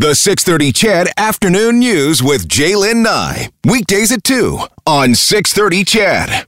[0.00, 3.50] The 630 CHED Afternoon News with Jaylen Nye.
[3.66, 6.46] Weekdays at 2 on 630 CHED.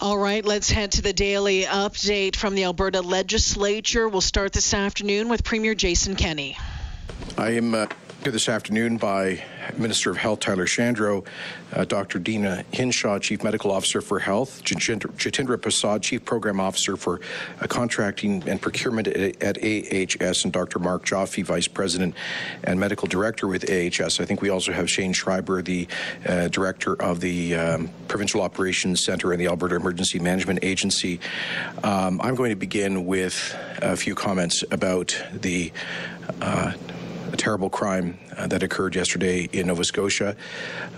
[0.00, 4.08] All right, let's head to the daily update from the Alberta Legislature.
[4.08, 6.58] We'll start this afternoon with Premier Jason Kenney.
[7.36, 9.42] I am uh, here this afternoon by
[9.76, 11.24] Minister of Health Tyler Shandro,
[11.72, 12.18] uh, Dr.
[12.18, 17.20] Deena Hinshaw, Chief Medical Officer for Health, Jitendra Prasad, Chief Program Officer for
[17.60, 20.78] uh, Contracting and Procurement at, at, AHS, and Dr.
[20.78, 22.14] Mark Joffe, Vice President
[22.64, 24.20] and Medical Director with AHS.
[24.20, 25.86] I think we also have Shane Schreiber, the
[26.26, 31.20] uh, Director of the um, Provincial Operations Center and the Alberta Emergency Management Agency.
[31.84, 35.72] Um, I'm going to begin with a few comments about the
[36.42, 36.72] uh,
[37.32, 40.36] a terrible crime uh, that occurred yesterday in Nova Scotia.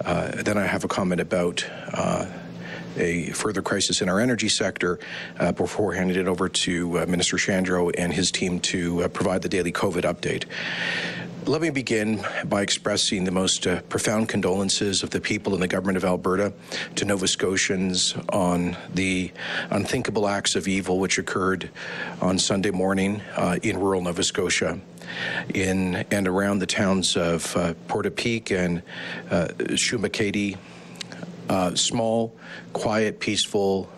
[0.04, 2.26] Uh, then I have a comment about uh,
[2.96, 4.98] a further crisis in our energy sector
[5.38, 9.42] uh, before handing it over to uh, Minister Shandro and his team to uh, provide
[9.42, 10.44] the daily COVID update.
[11.46, 15.68] Let me begin by expressing the most uh, profound condolences of the people and the
[15.68, 16.52] government of Alberta
[16.96, 19.32] to Nova Scotians on the
[19.70, 21.70] unthinkable acts of evil which occurred
[22.20, 23.22] on Sunday morning
[23.62, 24.78] in rural Nova Scotia.
[25.54, 28.82] In and around the towns of uh, Portapique and
[29.30, 29.48] uh,
[31.48, 32.36] uh, small,
[32.72, 33.90] quiet, peaceful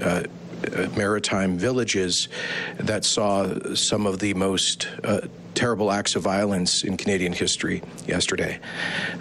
[0.00, 0.22] uh,
[0.96, 2.28] maritime villages
[2.78, 5.20] that saw some of the most uh,
[5.54, 8.58] terrible acts of violence in Canadian history yesterday.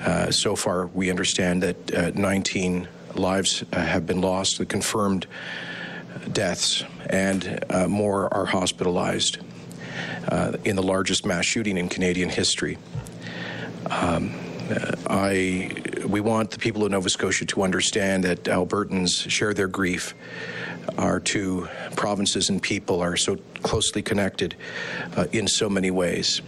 [0.01, 5.25] Uh, so far, we understand that uh, 19 lives uh, have been lost, the confirmed
[6.31, 9.39] deaths, and uh, more are hospitalized
[10.29, 12.77] uh, in the largest mass shooting in Canadian history.
[13.89, 14.33] Um,
[15.07, 15.71] I,
[16.07, 20.13] we want the people of Nova Scotia to understand that Albertans share their grief.
[20.97, 24.55] Our two provinces and people are so closely connected
[25.17, 26.41] uh, in so many ways.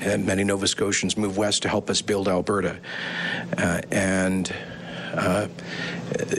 [0.00, 2.78] And many Nova Scotians move west to help us build Alberta.
[3.56, 4.52] Uh, and
[5.14, 5.48] uh,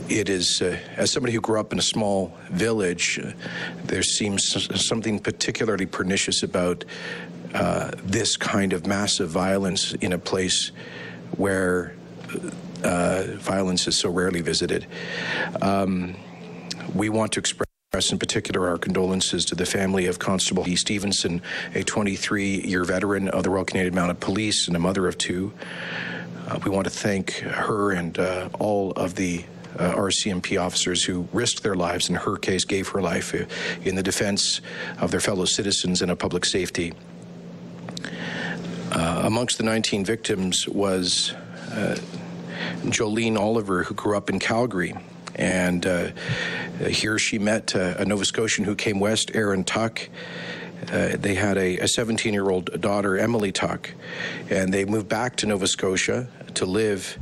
[0.10, 3.32] it is, uh, as somebody who grew up in a small village, uh,
[3.86, 6.86] there seems something particularly pernicious about
[7.54, 10.72] uh, this kind of massive violence in a place
[11.38, 11.96] where
[12.84, 14.86] uh, violence is so rarely visited.
[15.62, 16.16] Um,
[16.94, 17.68] we want to express
[18.12, 20.76] in particular our condolences to the family of Constable E.
[20.76, 21.42] Stevenson,
[21.74, 25.54] a 23 year veteran of the Royal Canadian Mounted Police and a mother of two.
[26.48, 29.44] Uh, we want to thank her and uh, all of the
[29.78, 33.44] uh, RCMP officers who risked their lives, in her case, gave her life uh,
[33.84, 34.62] in the defense
[35.00, 36.94] of their fellow citizens and of public safety.
[38.94, 41.34] Uh, amongst the 19 victims was
[42.86, 44.96] Jolene Oliver, who grew up in Calgary.
[45.36, 45.86] And
[46.88, 50.00] here she met a Nova Scotian who came west, Aaron Tuck.
[50.88, 53.92] They had a 17 year old daughter, Emily Tuck,
[54.50, 57.20] and they moved back to Nova Scotia to live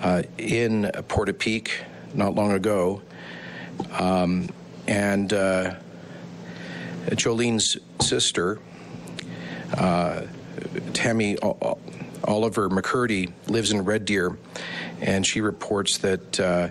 [0.00, 1.70] uh, in Portapique
[2.14, 3.02] not long ago.
[3.98, 4.48] Um,
[4.86, 5.74] and uh,
[7.10, 8.58] Jolene's sister,
[9.76, 10.22] uh,
[10.94, 11.36] Tammy
[12.24, 14.38] Oliver McCurdy, lives in Red Deer,
[15.00, 16.68] and she reports that uh,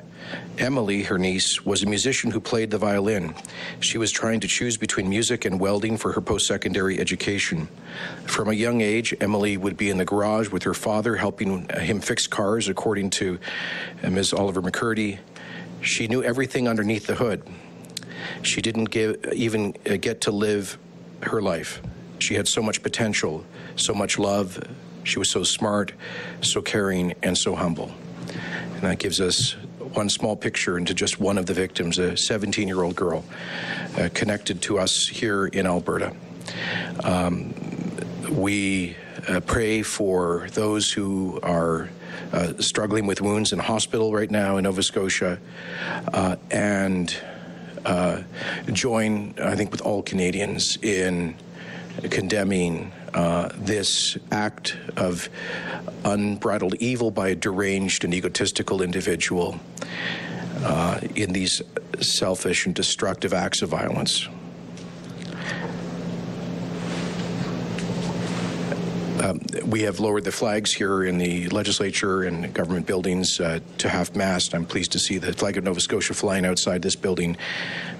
[0.57, 3.33] Emily, her niece, was a musician who played the violin.
[3.79, 7.67] She was trying to choose between music and welding for her post secondary education.
[8.25, 12.01] From a young age, Emily would be in the garage with her father helping him
[12.01, 13.39] fix cars, according to
[14.03, 14.33] Ms.
[14.33, 15.19] Oliver McCurdy.
[15.81, 17.41] She knew everything underneath the hood.
[18.41, 20.77] She didn't give, even uh, get to live
[21.23, 21.81] her life.
[22.19, 24.61] She had so much potential, so much love.
[25.03, 25.93] She was so smart,
[26.41, 27.91] so caring, and so humble.
[28.73, 29.55] And that gives us
[29.93, 33.23] one small picture into just one of the victims, a 17 year old girl
[33.97, 36.13] uh, connected to us here in Alberta.
[37.03, 37.53] Um,
[38.29, 38.95] we
[39.27, 41.89] uh, pray for those who are
[42.31, 45.39] uh, struggling with wounds in hospital right now in Nova Scotia
[46.13, 47.15] uh, and
[47.85, 48.21] uh,
[48.71, 51.35] join, I think, with all Canadians in
[52.09, 55.29] condemning uh, this act of
[56.05, 59.59] unbridled evil by a deranged and egotistical individual
[60.63, 61.61] uh, in these
[61.99, 64.27] selfish and destructive acts of violence.
[69.21, 73.89] Um, we have lowered the flags here in the legislature and government buildings uh, to
[73.89, 74.55] half mast.
[74.55, 77.35] I'm pleased to see the flag of Nova Scotia flying outside this building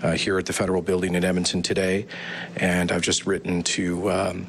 [0.02, 2.08] uh, here at the federal building in Edmonton today.
[2.56, 4.48] And I've just written to um,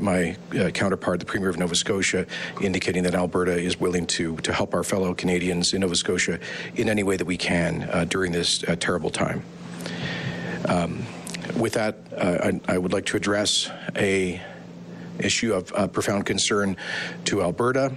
[0.00, 2.26] my uh, counterpart, the Premier of Nova Scotia,
[2.60, 6.38] indicating that Alberta is willing to, to help our fellow Canadians in Nova Scotia
[6.74, 9.42] in any way that we can uh, during this uh, terrible time.
[10.68, 11.04] Um,
[11.56, 14.40] with that, uh, I, I would like to address a
[15.18, 16.76] issue of uh, profound concern
[17.26, 17.96] to Alberta.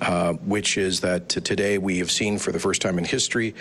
[0.00, 3.54] Uh, which is that today we have seen for the first time in history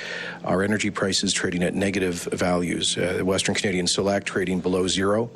[0.46, 2.98] our energy prices trading at negative values.
[2.98, 5.30] Uh, Western Canadian Select trading below zero.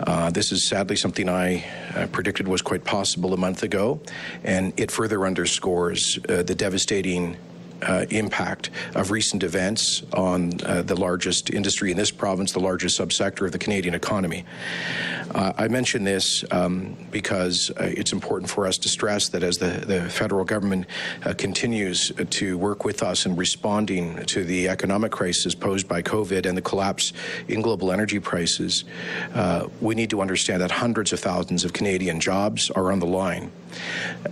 [0.00, 1.64] Uh, this is sadly something I
[1.94, 4.00] uh, predicted was quite possible a month ago,
[4.42, 7.36] and it further underscores uh, the devastating
[7.84, 12.98] uh, impact of recent events on uh, the largest industry in this province, the largest
[12.98, 14.44] subsector of the Canadian economy.
[15.34, 19.58] Uh, I mention this um, because uh, it's important for us to stress that as
[19.58, 20.86] the, the federal government
[21.24, 26.46] uh, continues to work with us in responding to the economic crisis posed by COVID
[26.46, 27.12] and the collapse
[27.48, 28.84] in global energy prices,
[29.80, 33.50] we need to understand that hundreds of thousands of Canadian jobs are on the line.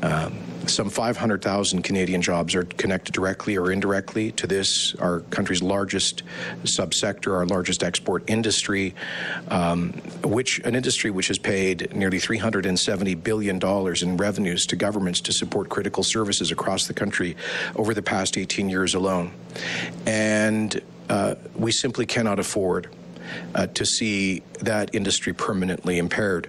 [0.03, 6.23] Um, some 500,000 Canadian jobs are connected directly or indirectly to this, our country's largest
[6.65, 8.95] subsector, our largest export industry,
[9.49, 9.93] um,
[10.25, 13.61] which an industry which has paid nearly $370 billion
[14.03, 17.37] in revenues to governments to support critical services across the country
[17.77, 19.33] over the past 18 years alone.
[20.07, 22.89] And uh, we simply cannot afford
[23.55, 26.49] uh, to see that industry permanently impaired.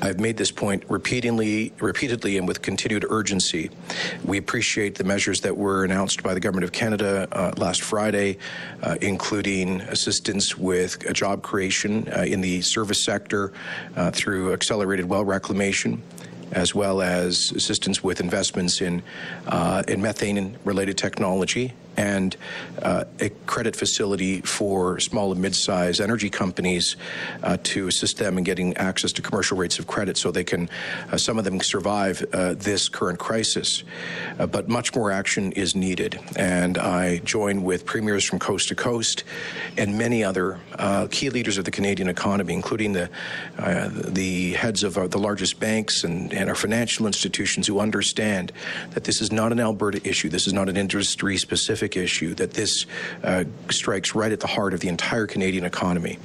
[0.00, 3.70] I've made this point repeatedly, repeatedly and with continued urgency.
[4.24, 8.38] We appreciate the measures that were announced by the Government of Canada uh, last Friday,
[8.82, 13.52] uh, including assistance with job creation uh, in the service sector
[13.96, 16.02] uh, through accelerated well reclamation
[16.52, 19.02] as well as assistance with investments in,
[19.48, 22.36] uh, in methane related technology and
[22.80, 26.96] uh, a credit facility for small and mid-sized energy companies
[27.42, 30.70] uh, to assist them in getting access to commercial rates of credit so they can,
[31.10, 33.82] uh, some of them survive uh, this current crisis.
[34.38, 36.20] Uh, but much more action is needed.
[36.36, 39.24] And I join with premiers from coast to coast
[39.76, 43.10] and many other uh, key leaders of the Canadian economy, including the,
[43.56, 48.52] the heads of our, the largest banks and, and our financial institutions who understand
[48.90, 50.28] that this is not an Alberta issue.
[50.28, 52.86] This is not an industry specific specific issue that this
[53.22, 56.18] uh, strikes right at the heart of the entire Canadian economy.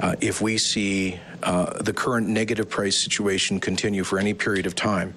[0.00, 4.74] Uh, if we see uh, the current negative price situation continue for any period of
[4.74, 5.14] time,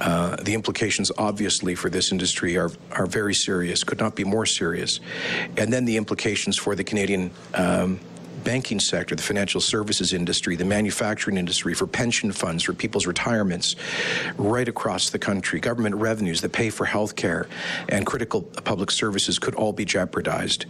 [0.00, 4.46] uh, the implications obviously for this industry are, are very serious, could not be more
[4.46, 5.00] serious.
[5.56, 7.98] And then the implications for the Canadian um,
[8.46, 13.74] banking sector, the financial services industry, the manufacturing industry, for pension funds, for people's retirements,
[14.36, 15.58] right across the country.
[15.58, 17.48] Government revenues that pay for health care
[17.88, 20.66] and critical public services could all be jeopardized.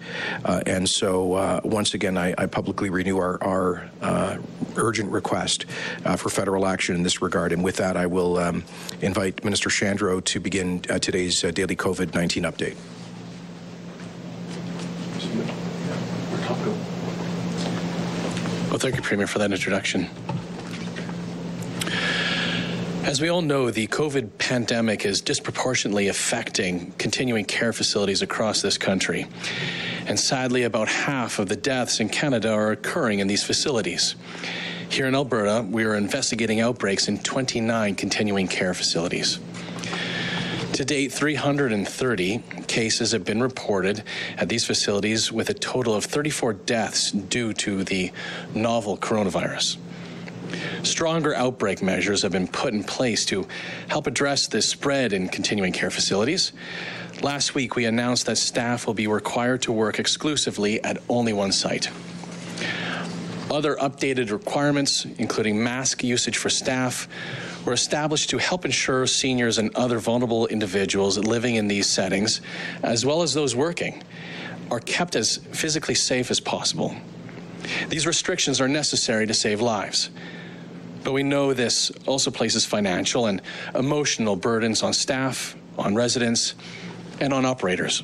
[0.47, 4.39] Uh, and so, uh, once again, I, I, publicly renew our, our uh,
[4.77, 5.67] urgent request
[6.07, 7.53] uh, for federal action in this regard.
[7.53, 8.65] And with that, I will um,
[9.03, 12.77] invite Minister Shandro to begin uh, today's uh, daily COVID 19 update.
[18.69, 20.11] Well, thank you, Premier, for that introduction.
[23.05, 28.77] As we all know, the COVID pandemic is disproportionately affecting continuing care facilities across this
[28.77, 29.29] country.
[30.07, 34.17] And sadly, about half of the deaths in Canada are occurring in these facilities.
[34.89, 39.39] Here in Alberta, we are investigating outbreaks in 29 continuing care facilities.
[40.77, 44.03] To date, 330 cases have been reported
[44.37, 48.13] at these facilities, with a total of 34 deaths due to the
[48.55, 49.79] novel coronavirus.
[50.83, 53.49] Stronger outbreak measures have been put in place to
[53.89, 56.53] help address this spread in continuing care facilities.
[57.23, 61.53] Last week, we announced that staff will be required to work exclusively at only one
[61.53, 61.89] site.
[63.51, 67.09] Other updated requirements, including mask usage for staff,
[67.67, 72.41] were established to help ensure seniors and other vulnerable individuals living in these settings,
[72.83, 74.03] as well as those working,
[74.71, 76.95] are kept as physically safe as possible.
[77.89, 80.11] These restrictions are necessary to save lives.
[81.03, 83.43] But we know this also places financial and
[83.75, 86.55] emotional burdens on staff, on residents,
[87.21, 88.03] and on operators.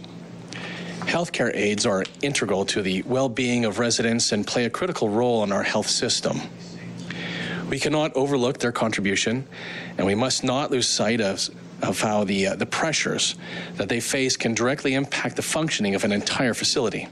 [1.01, 5.43] Healthcare aides are integral to the well being of residents and play a critical role
[5.43, 6.41] in our health system.
[7.73, 9.49] We cannot overlook their contribution,
[9.97, 11.49] and we must not lose sight of,
[11.81, 13.35] of how the, uh, the pressures
[13.77, 17.09] that they face can directly impact the functioning of an entire facility.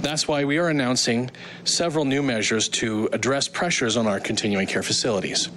[0.00, 1.30] That's why we are announcing
[1.62, 5.50] several new measures to address pressures on our continuing care facilities.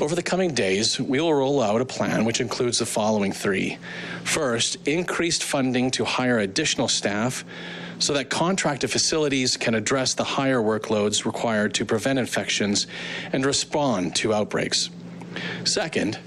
[0.00, 3.76] Over the coming days, we will roll out a plan which includes the following three.
[4.22, 7.44] First, increased funding to hire additional staff
[7.98, 12.86] so that contracted facilities can address the higher workloads required to prevent infections
[13.32, 14.90] and respond to outbreaks.
[15.64, 16.18] Second,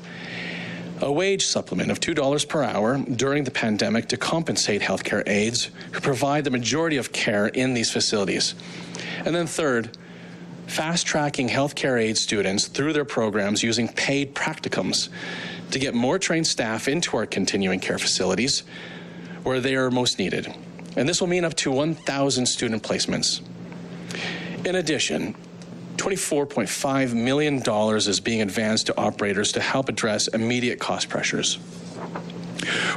[1.02, 6.02] a wage supplement of $2 per hour during the pandemic to compensate healthcare aides who
[6.02, 8.56] provide the majority of care in these facilities.
[9.26, 9.98] And then third,
[10.68, 15.10] fast tracking healthcare aid students through their programs using paid practicums
[15.72, 18.64] to get more trained staff into our continuing care facilities
[19.44, 20.54] where they are most needed.
[20.96, 23.42] And this will mean up to 1,000 student placements.
[24.66, 25.36] In addition,
[25.98, 27.62] $24.5 million
[27.98, 31.60] is being advanced to operators to help address immediate cost pressures.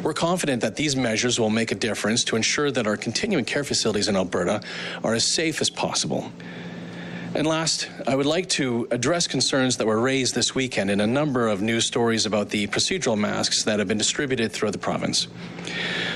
[0.02, 3.64] We're confident that these measures will make a difference to ensure that our continuing care
[3.64, 4.60] facilities in Alberta
[5.02, 6.32] are as safe as possible.
[7.34, 11.06] And last, I would like to address concerns that were raised this weekend in a
[11.06, 15.28] number of news stories about the procedural masks that have been distributed throughout the province.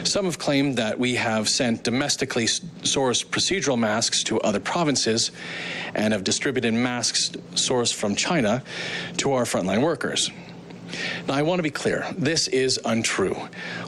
[0.05, 5.31] Some have claimed that we have sent domestically sourced procedural masks to other provinces
[5.95, 8.63] and have distributed masks sourced from China
[9.19, 10.31] to our frontline workers.
[11.27, 13.37] Now, I want to be clear this is untrue.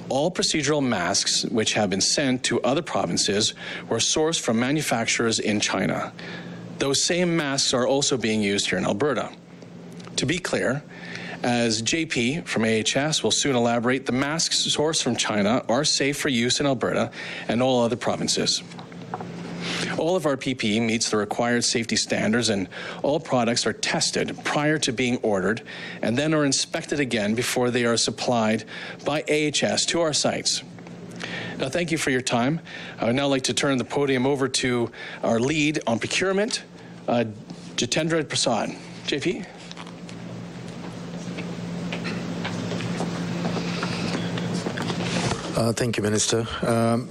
[0.09, 3.55] All procedural masks which have been sent to other provinces
[3.89, 6.13] were sourced from manufacturers in China.
[6.79, 9.31] Those same masks are also being used here in Alberta.
[10.17, 10.83] To be clear,
[11.43, 16.29] as JP from AHS will soon elaborate, the masks sourced from China are safe for
[16.29, 17.11] use in Alberta
[17.47, 18.63] and all other provinces.
[19.99, 22.69] All of our PPE meets the required safety standards, and
[23.03, 25.63] all products are tested prior to being ordered
[26.03, 28.65] and then are inspected again before they are supplied
[29.05, 30.63] by AHS to our sites.
[31.59, 32.61] Now, thank you for your time.
[33.01, 34.91] I would now like to turn the podium over to
[35.23, 36.63] our lead on procurement,
[37.09, 37.25] uh,
[37.77, 38.71] Jitendra Prasad.
[39.07, 39.45] JP?
[45.59, 46.47] Uh, thank you, Minister.
[46.63, 47.09] Um,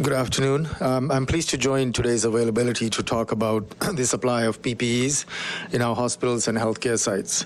[0.00, 0.68] Good afternoon.
[0.80, 5.26] Um, I'm pleased to join today's availability to talk about the supply of PPEs
[5.74, 7.44] in our hospitals and healthcare sites.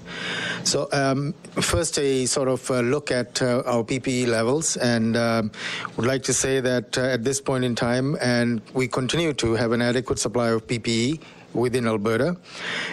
[0.63, 5.51] So, um, first, a sort of uh, look at uh, our PPE levels, and um,
[5.97, 9.55] would like to say that uh, at this point in time, and we continue to
[9.55, 11.21] have an adequate supply of PPE
[11.57, 12.37] within Alberta.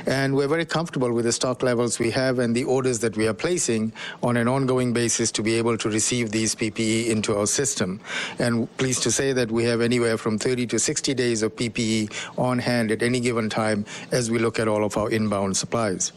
[0.06, 3.28] And we're very comfortable with the stock levels we have and the orders that we
[3.28, 7.48] are placing on an ongoing basis to be able to receive these PPE into our
[7.48, 8.00] system.
[8.40, 12.12] And pleased to say that we have anywhere from 30 to 60 days of PPE
[12.38, 16.12] on hand at any given time as we look at all of our inbound supplies.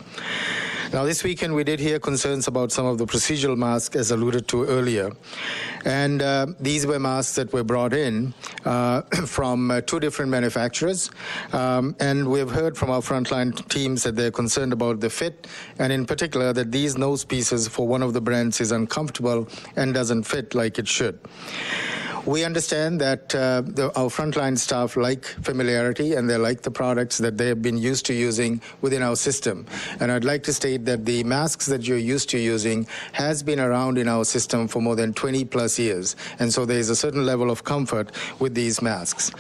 [0.92, 4.46] Now, this weekend we did hear concerns about some of the procedural masks, as alluded
[4.48, 5.10] to earlier.
[5.84, 8.32] And uh, these were masks that were brought in
[8.64, 11.10] uh, from uh, two different manufacturers.
[11.52, 15.46] Um, and we've heard from our frontline teams that they're concerned about the fit,
[15.78, 19.94] and in particular, that these nose pieces for one of the brands is uncomfortable and
[19.94, 21.18] doesn't fit like it should.
[22.26, 27.18] We understand that uh, the, our frontline staff like familiarity and they like the products
[27.18, 29.64] that they have been used to using within our system.
[30.00, 33.60] And I'd like to state that the masks that you're used to using has been
[33.60, 36.16] around in our system for more than 20 plus years.
[36.40, 39.30] And so there is a certain level of comfort with these masks.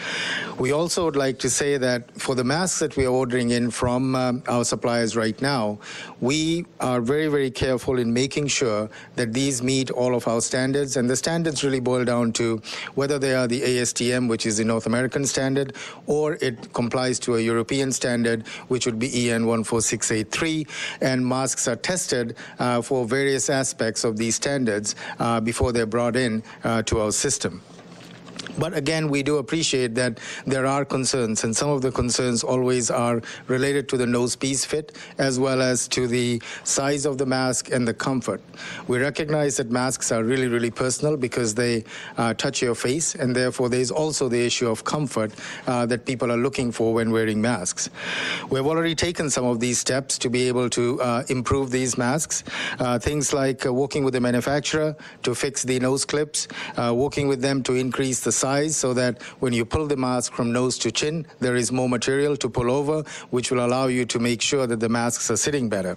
[0.60, 3.72] We also would like to say that for the masks that we are ordering in
[3.72, 5.80] from um, our suppliers right now,
[6.20, 10.96] we are very, very careful in making sure that these meet all of our standards.
[10.96, 12.62] And the standards really boil down to
[12.94, 15.74] whether they are the ASTM, which is the North American standard,
[16.06, 20.66] or it complies to a European standard, which would be EN 14683.
[21.00, 26.16] And masks are tested uh, for various aspects of these standards uh, before they're brought
[26.16, 27.62] in uh, to our system.
[28.58, 32.90] But again, we do appreciate that there are concerns, and some of the concerns always
[32.90, 37.26] are related to the nose piece fit as well as to the size of the
[37.26, 38.40] mask and the comfort.
[38.88, 41.84] We recognize that masks are really, really personal because they
[42.16, 45.32] uh, touch your face, and therefore there's also the issue of comfort
[45.66, 47.90] uh, that people are looking for when wearing masks.
[48.50, 52.44] We've already taken some of these steps to be able to uh, improve these masks.
[52.78, 57.28] Uh, things like uh, working with the manufacturer to fix the nose clips, uh, working
[57.28, 60.76] with them to increase the size so that when you pull the mask from nose
[60.78, 64.42] to chin, there is more material to pull over, which will allow you to make
[64.42, 65.96] sure that the masks are sitting better.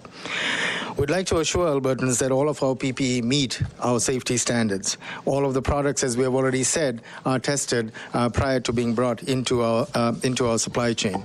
[0.96, 4.96] We'd like to assure Albertans that all of our PPE meet our safety standards.
[5.24, 8.94] All of the products, as we have already said, are tested uh, prior to being
[8.94, 11.24] brought into our, uh, into our supply chain.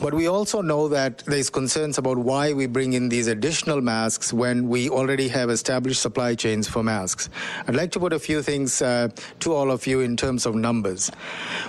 [0.00, 4.32] But we also know that there's concerns about why we bring in these additional masks
[4.32, 7.30] when we already have established supply chains for masks.
[7.66, 9.08] I'd like to put a few things uh,
[9.40, 11.10] to all of you in terms of numbers.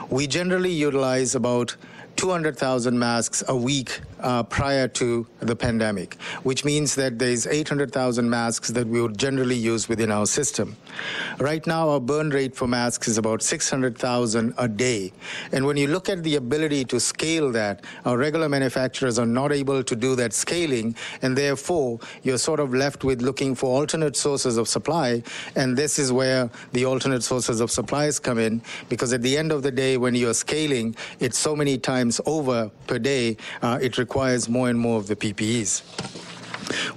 [0.10, 1.76] We generally utilize about
[2.18, 8.70] 200,000 masks a week uh, prior to the pandemic, which means that there's 800,000 masks
[8.70, 10.76] that we would generally use within our system.
[11.40, 15.12] Right now, our burn rate for masks is about 600,000 a day.
[15.52, 19.52] And when you look at the ability to scale that, our regular manufacturers are not
[19.52, 24.16] able to do that scaling, and therefore you're sort of left with looking for alternate
[24.16, 25.24] sources of supply.
[25.56, 29.52] And this is where the alternate sources of supplies come in, because at the end
[29.52, 33.98] of the day, when you're scaling, it's so many times over per day, uh, it
[33.98, 36.27] requires more and more of the PPEs.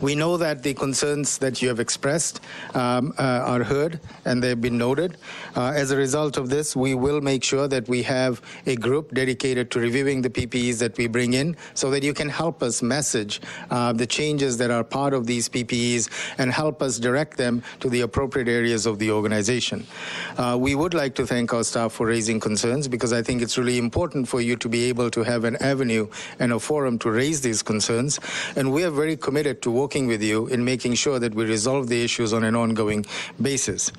[0.00, 2.40] We know that the concerns that you have expressed
[2.74, 5.16] um, uh, are heard and they've been noted.
[5.56, 9.12] Uh, as a result of this, we will make sure that we have a group
[9.14, 12.82] dedicated to reviewing the PPEs that we bring in so that you can help us
[12.82, 16.08] message uh, the changes that are part of these PPEs
[16.38, 19.86] and help us direct them to the appropriate areas of the organization.
[20.36, 23.58] Uh, we would like to thank our staff for raising concerns because I think it's
[23.58, 26.08] really important for you to be able to have an avenue
[26.38, 28.18] and a forum to raise these concerns.
[28.56, 31.88] And we are very committed to working with you in making sure that we resolve
[31.88, 33.04] the issues on an ongoing
[33.40, 33.92] basis.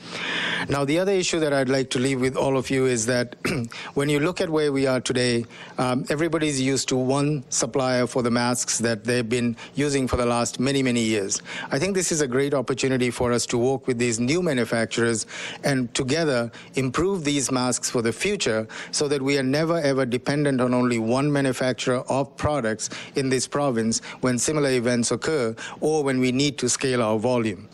[0.69, 3.35] Now, the other issue that I'd like to leave with all of you is that
[3.93, 5.45] when you look at where we are today,
[5.77, 10.25] um, everybody's used to one supplier for the masks that they've been using for the
[10.25, 11.41] last many, many years.
[11.71, 15.25] I think this is a great opportunity for us to work with these new manufacturers
[15.63, 20.61] and together improve these masks for the future so that we are never ever dependent
[20.61, 26.19] on only one manufacturer of products in this province when similar events occur or when
[26.19, 27.67] we need to scale our volume.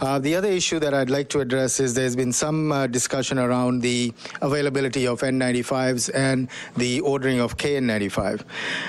[0.00, 3.38] Uh, the other issue that I'd like to address is there's been some uh, discussion
[3.38, 8.44] around the availability of N95s and the ordering of KN95.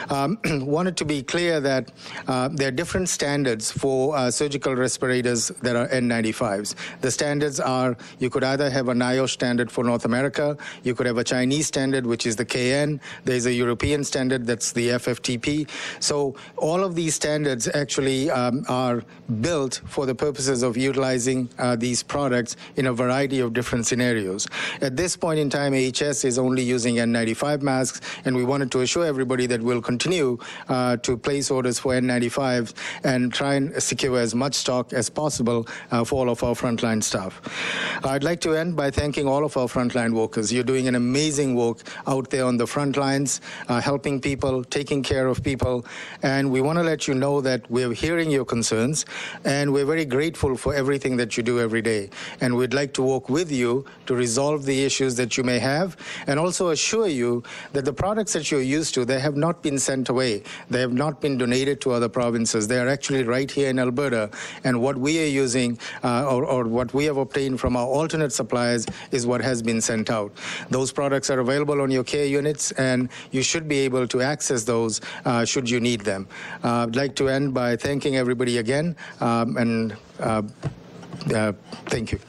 [0.10, 1.92] Um, wanted to be clear that
[2.28, 6.76] uh, there are different standards for uh, surgical respirators that are N95s.
[7.02, 11.06] The standards are you could either have a NIOSH standard for North America, you could
[11.06, 15.70] have a Chinese standard, which is the KN, there's a European standard that's the FFTP.
[16.00, 19.04] So all of these standards actually um, are
[19.42, 24.48] built for the purposes of utilizing uh, these products in a variety of different scenarios.
[24.82, 28.82] At this point in time, AHS is only using N95 masks, and we wanted to
[28.82, 30.38] assure everybody that we'll continue
[30.70, 35.68] uh, to place orders for N95s and try and secure as much stock as possible
[35.92, 37.42] uh, for all of our frontline staff.
[38.04, 40.52] I'd like to end by thanking all of our frontline workers.
[40.54, 45.02] You're doing an amazing work out there on the front lines, uh, helping people, taking
[45.04, 45.86] care of people,
[46.22, 48.98] and we want to let you know that we're hearing your concerns,
[49.46, 52.04] and we're very grateful for everything that you do every day.
[52.42, 53.72] And we'd like to work with you
[54.06, 57.42] to resolve the issues that you may have, and also assure you
[57.74, 60.44] that the products that you're used to, they have not been sent away.
[60.70, 62.68] They have not been donated to other provinces.
[62.68, 64.30] They are actually right here in Alberta,
[64.64, 68.34] and what we are using, uh, or, or what we have obtained from our alternate
[68.34, 70.32] suppliers, is what has been sent out.
[70.70, 74.64] Those products are available on your care units, and you should be able to access
[74.64, 76.28] those uh, should you need them.
[76.64, 80.42] Uh, I'd like to end by thanking everybody again, um, and uh,
[81.34, 81.54] uh,
[81.86, 82.20] thank you.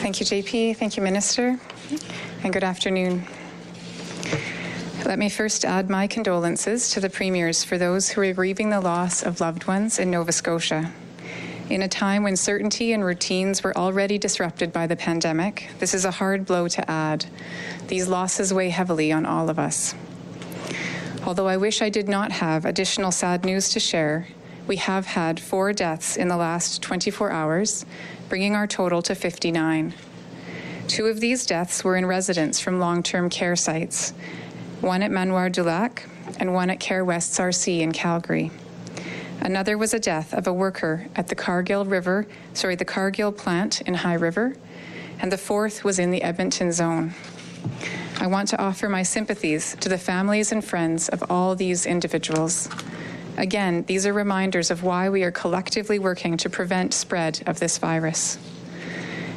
[0.00, 0.76] Thank you, JP.
[0.76, 1.60] Thank you, Minister.
[2.42, 3.24] And good afternoon.
[5.04, 8.80] Let me first add my condolences to the premiers for those who are grieving the
[8.80, 10.92] loss of loved ones in Nova Scotia.
[11.70, 16.04] In a time when certainty and routines were already disrupted by the pandemic, this is
[16.04, 17.26] a hard blow to add.
[17.86, 19.94] These losses weigh heavily on all of us.
[21.24, 24.26] Although I wish I did not have additional sad news to share,
[24.66, 27.86] we have had four deaths in the last 24 hours,
[28.28, 29.94] bringing our total to 59.
[30.88, 34.10] Two of these deaths were in residents from long term care sites,
[34.80, 36.08] one at Manoir du Lac
[36.40, 38.50] and one at Care West Sarcee in Calgary.
[39.42, 43.80] Another was a death of a worker at the Cargill River, sorry, the Cargill plant
[43.80, 44.54] in High River,
[45.18, 47.14] and the fourth was in the Edmonton zone.
[48.20, 52.68] I want to offer my sympathies to the families and friends of all these individuals.
[53.38, 57.78] Again, these are reminders of why we are collectively working to prevent spread of this
[57.78, 58.38] virus.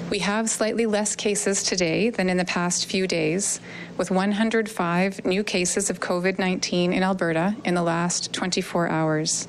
[0.10, 3.62] We have slightly less cases today than in the past few days,
[3.96, 9.48] with 105 new cases of COVID 19 in Alberta in the last 24 hours.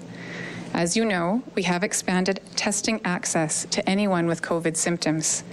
[0.75, 5.45] As you know, we have expanded testing access to anyone with COVID symptoms.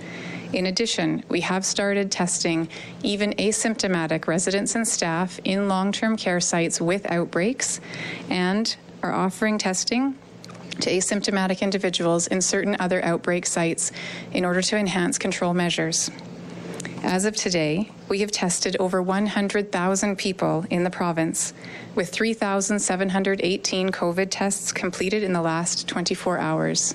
[0.51, 2.67] In addition, we have started testing
[3.03, 7.79] even asymptomatic residents and staff in long term care sites with outbreaks
[8.31, 10.15] and are offering testing
[10.79, 13.91] to asymptomatic individuals in certain other outbreak sites
[14.33, 16.09] in order to enhance control measures.
[17.03, 21.51] As of today, we have tested over 100,000 people in the province,
[21.95, 26.93] with 3,718 COVID tests completed in the last 24 hours.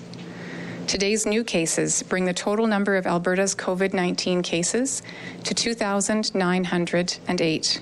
[0.87, 5.03] Today's new cases bring the total number of Alberta's COVID 19 cases
[5.42, 7.81] to 2,908.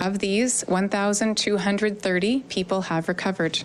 [0.00, 3.62] Of these, 1,230 people have recovered.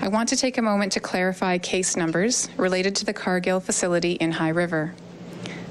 [0.00, 4.12] I want to take a moment to clarify case numbers related to the Cargill facility
[4.12, 4.94] in High River.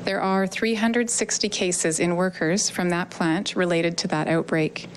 [0.08, 4.88] There are 360 cases in workers from that plant related to that outbreak,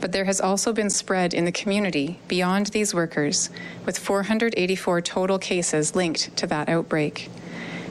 [0.00, 3.50] but there has also been spread in the community beyond these workers,
[3.84, 7.28] with 484 total cases linked to that outbreak.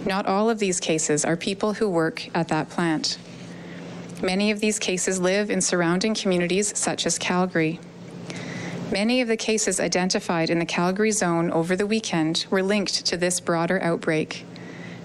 [0.05, 3.17] Not all of these cases are people who work at that plant.
[4.23, 7.81] Many of these cases live in surrounding communities such as Calgary.
[8.89, 13.17] Many of the cases identified in the Calgary zone over the weekend were linked to
[13.17, 14.45] this broader outbreak.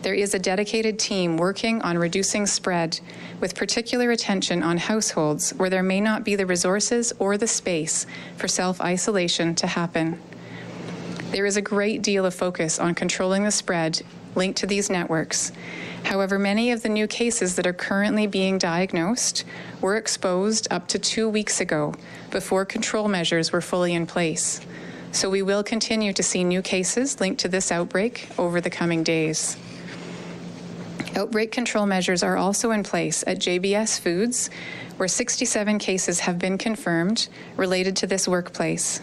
[0.05, 3.01] There is a dedicated team working on reducing spread
[3.41, 8.05] with particular attention on households where there may not be the resources or the space
[8.37, 10.21] for self isolation to happen.
[11.31, 14.03] There is a great deal of focus on controlling the spread
[14.35, 15.53] linked to these networks.
[16.03, 19.47] However, many of the new cases that are currently being diagnosed
[19.81, 21.95] were exposed up to two weeks ago
[22.31, 24.61] before control measures were fully in place.
[25.13, 29.03] So we will continue to see new cases linked to this outbreak over the coming
[29.03, 29.57] days.
[31.17, 34.51] Outbreak control measures are also in place at JBS Foods,
[34.97, 39.01] where 67 cases have been confirmed related to this workplace.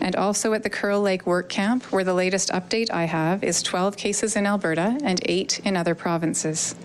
[0.00, 3.60] And also at the Kearl Lake Work Camp, where the latest update I have is
[3.62, 6.76] 12 cases in Alberta and 8 in other provinces.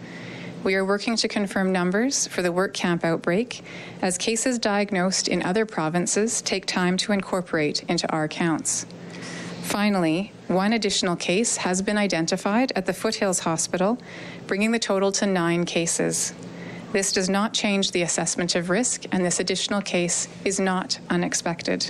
[0.63, 3.63] We are working to confirm numbers for the work camp outbreak,
[4.01, 8.87] as cases diagnosed in other provinces take time to incorporate into our counts.
[9.63, 13.97] Finally, one additional case has been identified at the Foothills Hospital,
[14.45, 16.33] bringing the total to nine cases.
[16.91, 21.89] This does not change the assessment of risk, and this additional case is not unexpected.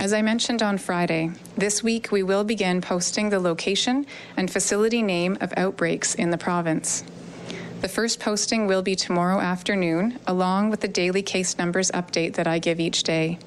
[0.00, 5.02] As I mentioned on Friday, this week we will begin posting the location and facility
[5.02, 7.04] name of outbreaks in the province.
[7.80, 12.46] The first posting will be tomorrow afternoon, along with the daily case numbers update that
[12.46, 13.38] I give each day.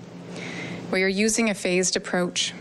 [0.92, 2.54] We are using a phased approach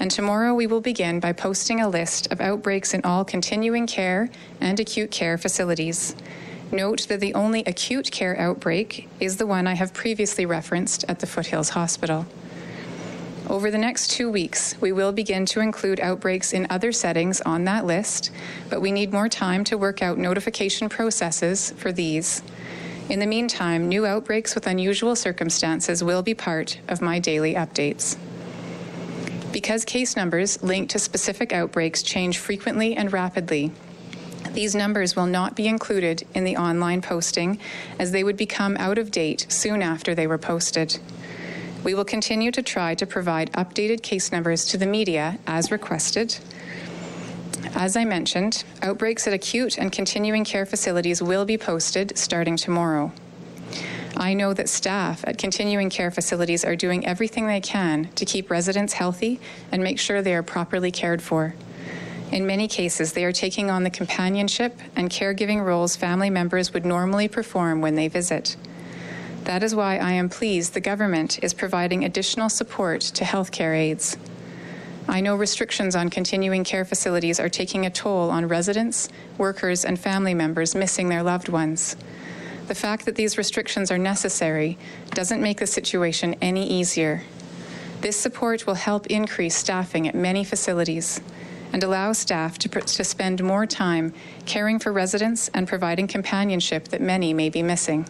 [0.00, 4.30] and tomorrow we will begin by posting a list of outbreaks in all continuing care
[4.58, 6.16] and acute care facilities.
[6.72, 11.18] Note that the only acute care outbreak is the one I have previously referenced at
[11.18, 12.24] the Foothills Hospital.
[13.48, 17.64] Over the next two weeks, we will begin to include outbreaks in other settings on
[17.64, 18.30] that list,
[18.70, 22.42] but we need more time to work out notification processes for these.
[23.10, 28.16] In the meantime, new outbreaks with unusual circumstances will be part of my daily updates.
[29.52, 33.72] Because case numbers linked to specific outbreaks change frequently and rapidly,
[34.52, 37.58] these numbers will not be included in the online posting
[37.98, 40.98] as they would become out of date soon after they were posted.
[41.84, 46.38] We will continue to try to provide updated case numbers to the media as requested.
[47.74, 53.12] As I mentioned, outbreaks at acute and continuing care facilities will be posted starting tomorrow.
[54.16, 58.50] I know that staff at continuing care facilities are doing everything they can to keep
[58.50, 59.40] residents healthy
[59.72, 61.54] and make sure they are properly cared for.
[62.32, 66.84] In many cases, they are taking on the companionship and caregiving roles family members would
[66.84, 68.56] normally perform when they visit.
[69.44, 74.16] That is why I am pleased the government is providing additional support to healthcare aides.
[75.08, 79.98] I know restrictions on continuing care facilities are taking a toll on residents, workers, and
[79.98, 81.96] family members missing their loved ones.
[82.70, 84.78] The fact that these restrictions are necessary
[85.10, 87.24] doesn't make the situation any easier.
[88.00, 91.20] This support will help increase staffing at many facilities
[91.72, 94.14] and allow staff to, to spend more time
[94.46, 98.06] caring for residents and providing companionship that many may be missing.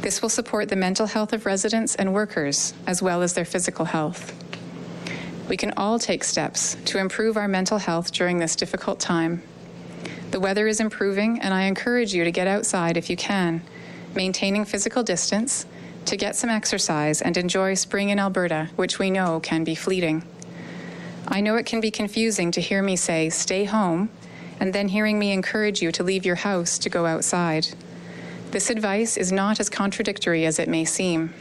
[0.00, 3.84] This will support the mental health of residents and workers, as well as their physical
[3.84, 4.32] health.
[5.50, 9.42] We can all take steps to improve our mental health during this difficult time.
[10.30, 13.62] The weather is improving, and I encourage you to get outside if you can,
[14.14, 15.66] maintaining physical distance,
[16.04, 20.22] to get some exercise and enjoy spring in Alberta, which we know can be fleeting.
[21.26, 24.08] I know it can be confusing to hear me say, stay home,
[24.60, 27.68] and then hearing me encourage you to leave your house to go outside.
[28.52, 31.34] This advice is not as contradictory as it may seem.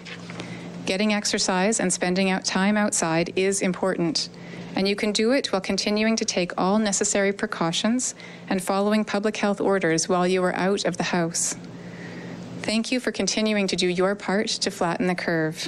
[0.86, 4.30] Getting exercise and spending out time outside is important,
[4.79, 8.15] and you can do it while continuing to take all necessary precautions
[8.47, 11.53] and following public health orders while you are out of the house.
[12.61, 15.67] Thank you for continuing to do your part to flatten the curve.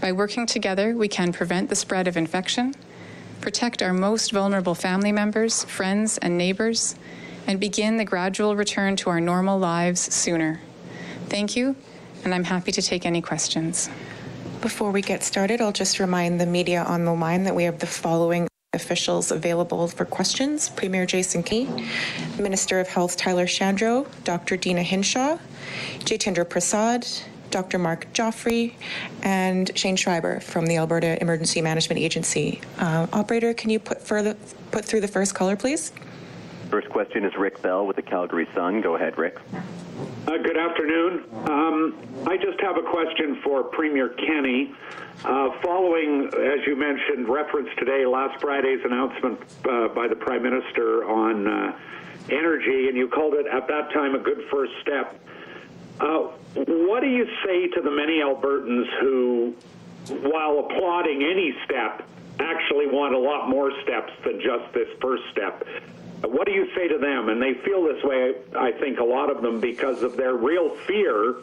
[0.00, 2.74] By working together, we can prevent the spread of infection,
[3.40, 6.96] protect our most vulnerable family members, friends, and neighbors,
[7.46, 10.60] and begin the gradual return to our normal lives sooner.
[11.26, 11.76] Thank you,
[12.24, 13.88] and I'm happy to take any questions.
[14.60, 17.78] Before we get started, I'll just remind the media on the line that we have
[17.78, 21.86] the following officials available for questions Premier Jason Kenney,
[22.38, 24.58] Minister of Health Tyler Shandro, Dr.
[24.58, 25.38] Deena Hinshaw,
[26.00, 27.08] Jitendra Prasad,
[27.50, 27.78] Dr.
[27.78, 28.74] Mark Joffrey,
[29.22, 32.60] and Shane Schreiber from the Alberta Emergency Management Agency.
[32.78, 34.36] Uh, operator, can you put, further,
[34.72, 35.90] put through the first caller, please?
[36.70, 38.80] First question is Rick Bell with the Calgary Sun.
[38.80, 39.38] Go ahead, Rick.
[40.28, 41.24] Uh, good afternoon.
[41.48, 41.96] Um,
[42.28, 44.72] I just have a question for Premier Kenney.
[45.24, 51.10] Uh, following, as you mentioned, reference today, last Friday's announcement uh, by the Prime Minister
[51.10, 51.78] on uh,
[52.30, 55.20] energy, and you called it at that time a good first step.
[55.98, 59.56] Uh, what do you say to the many Albertans who,
[60.22, 62.06] while applauding any step,
[62.38, 65.66] actually want a lot more steps than just this first step?
[66.22, 67.28] What do you say to them?
[67.28, 70.70] And they feel this way, I think, a lot of them because of their real
[70.86, 71.36] fear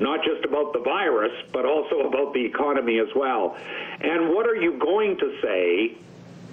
[0.00, 3.56] not just about the virus, but also about the economy as well.
[4.00, 5.96] And what are you going to say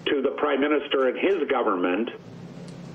[0.06, 2.10] to the Prime Minister and his government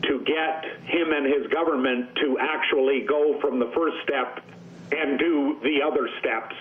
[0.02, 4.44] to get him and his government to actually go from the first step
[4.92, 6.55] and do the other steps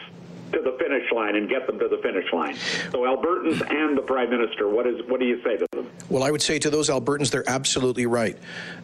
[0.52, 2.56] to the finish line and get them to the finish line.
[2.92, 5.90] So Albertans and the Prime Minister, what is what do you say to them?
[6.10, 8.38] Well, I would say to those Albertans, they're absolutely right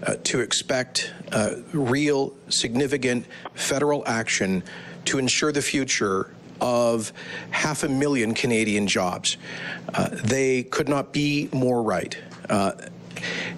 [0.04, 4.63] uh, to expect uh, real, significant federal action
[5.06, 7.12] to ensure the future of
[7.50, 9.38] half a million Canadian jobs.
[9.93, 12.17] Uh, they could not be more right.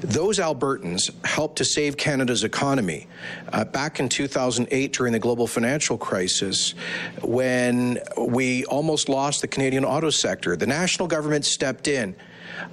[0.01, 3.07] Those Albertans helped to save Canada's economy.
[3.51, 6.73] Uh, back in 2008, during the global financial crisis,
[7.21, 12.15] when we almost lost the Canadian auto sector, the national government stepped in.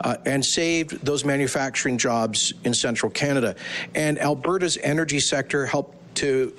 [0.01, 3.57] Uh, and saved those manufacturing jobs in central Canada.
[3.95, 6.55] And Alberta's energy sector helped to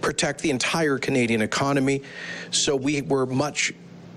[0.00, 2.02] protect the entire Canadian economy.
[2.50, 3.74] So we were much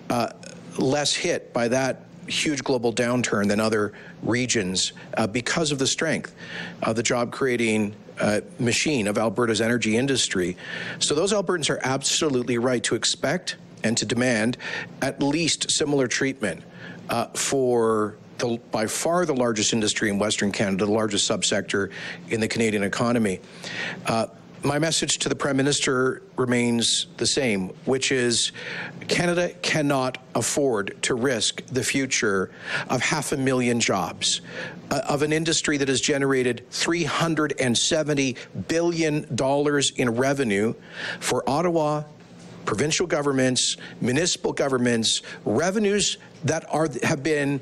[0.10, 0.30] uh,
[0.78, 6.36] less hit by that huge global downturn than other regions uh, because of the strength
[6.84, 10.56] of the job creating uh, machine of Alberta's energy industry.
[11.00, 14.58] So those Albertans are absolutely right to expect and to demand
[15.02, 16.64] at least similar treatment
[17.10, 21.92] uh, for the, by far the largest industry in Western Canada, the largest subsector
[22.30, 23.40] in the Canadian economy.
[24.06, 24.28] Uh,
[24.66, 28.52] my message to the Prime Minister remains the same, which is
[29.08, 32.50] Canada cannot afford to risk the future
[32.90, 34.42] of half a million jobs,
[34.90, 40.74] uh, of an industry that has generated $370 billion in revenue
[41.20, 42.04] for Ottawa,
[42.66, 47.62] provincial governments, municipal governments, revenues that are have been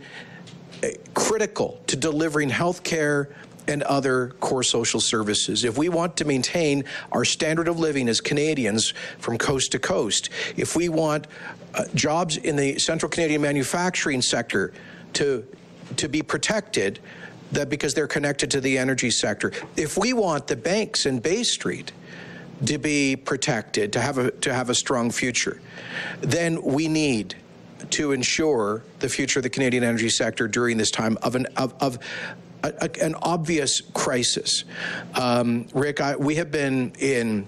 [0.81, 3.29] uh, critical to delivering health care
[3.67, 5.63] and other core social services.
[5.63, 10.29] If we want to maintain our standard of living as Canadians from coast to coast,
[10.57, 11.27] if we want
[11.73, 14.73] uh, jobs in the central Canadian manufacturing sector
[15.13, 15.45] to
[15.97, 16.99] to be protected,
[17.51, 21.43] that because they're connected to the energy sector, if we want the banks in Bay
[21.43, 21.91] Street
[22.65, 25.61] to be protected, to have a to have a strong future,
[26.21, 27.35] then we need
[27.89, 31.73] to ensure the future of the Canadian energy sector during this time of an of,
[31.79, 31.99] of
[32.63, 34.63] a, a, an obvious crisis.
[35.15, 37.47] Um, Rick, I, we have been in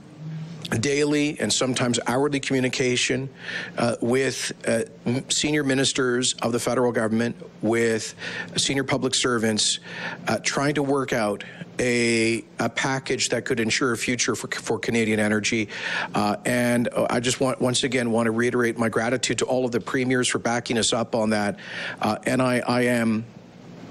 [0.80, 3.30] daily and sometimes hourly communication
[3.78, 4.82] uh, with uh,
[5.30, 8.16] senior ministers of the federal government, with
[8.58, 9.80] senior public servants,
[10.28, 11.44] uh, trying to work out
[11.80, 15.68] a, a, package that could ensure a future for, for Canadian energy.
[16.14, 19.72] Uh, and I just want once again want to reiterate my gratitude to all of
[19.72, 21.60] the premiers for backing us up on that.
[22.02, 23.26] Uh, and I, I am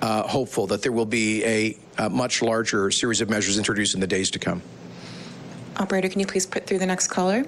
[0.05, 4.01] uh, hopeful that there will be a, a much larger series of measures introduced in
[4.01, 4.61] the days to come.
[5.79, 7.47] Operator, can you please put through the next caller?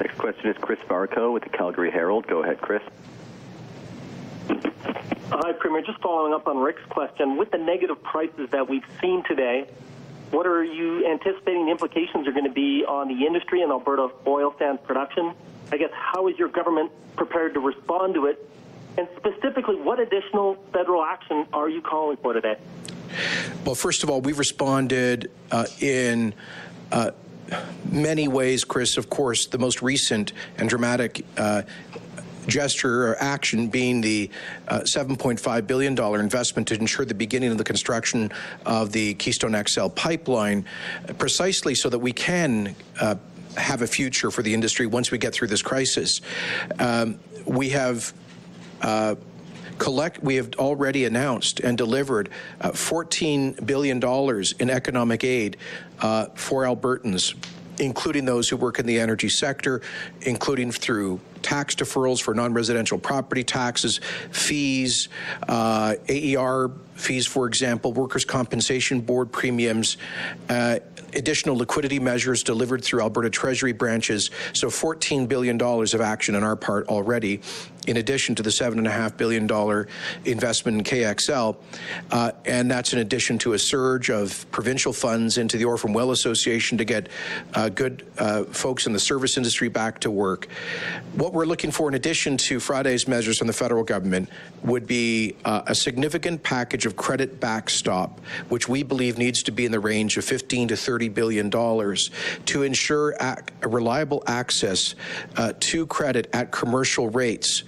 [0.00, 2.26] Next question is Chris Varcoe with the Calgary Herald.
[2.26, 2.82] Go ahead, Chris.
[4.48, 5.82] Hi, Premier.
[5.82, 7.36] Just following up on Rick's question.
[7.36, 9.68] With the negative prices that we've seen today,
[10.32, 14.08] what are you anticipating the implications are going to be on the industry and Alberta
[14.26, 15.32] oil sands production?
[15.70, 18.50] I guess how is your government prepared to respond to it
[18.98, 22.56] and specifically, what additional federal action are you calling for today?
[23.64, 26.34] Well, first of all, we've responded uh, in
[26.92, 27.12] uh,
[27.90, 28.96] many ways, Chris.
[28.96, 31.62] Of course, the most recent and dramatic uh,
[32.46, 34.30] gesture or action being the
[34.68, 38.32] uh, $7.5 billion investment to ensure the beginning of the construction
[38.64, 40.64] of the Keystone XL pipeline,
[41.18, 43.16] precisely so that we can uh,
[43.56, 46.20] have a future for the industry once we get through this crisis.
[46.78, 48.12] Um, we have
[48.82, 49.14] uh,
[49.78, 55.56] collect we have already announced and delivered uh, 14 billion dollars in economic aid
[56.00, 57.34] uh, for Albertans
[57.78, 59.82] including those who work in the energy sector
[60.22, 65.08] including through tax deferrals for non-residential property taxes fees
[65.48, 69.98] uh, AER fees for example workers compensation board premiums
[70.48, 70.78] uh,
[71.16, 74.30] additional liquidity measures delivered through Alberta Treasury branches.
[74.52, 77.40] So $14 billion of action on our part already.
[77.86, 79.44] In addition to the $7.5 billion
[80.24, 81.56] investment in KXL.
[82.10, 86.10] Uh, and that's in addition to a surge of provincial funds into the Orphan Well
[86.10, 87.08] Association to get
[87.54, 90.48] uh, good uh, folks in the service industry back to work.
[91.14, 94.28] What we're looking for, in addition to Friday's measures from the federal government,
[94.62, 99.64] would be uh, a significant package of credit backstop, which we believe needs to be
[99.64, 102.10] in the range of 15 to 30 billion dollars
[102.46, 104.94] to ensure ac- reliable access
[105.36, 107.64] uh, to credit at commercial rates,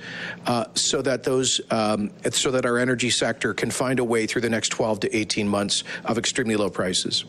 [0.47, 4.43] uh, so that those um, so that our energy sector can find a way through
[4.43, 7.25] the next 12 to 18 months of extremely low prices.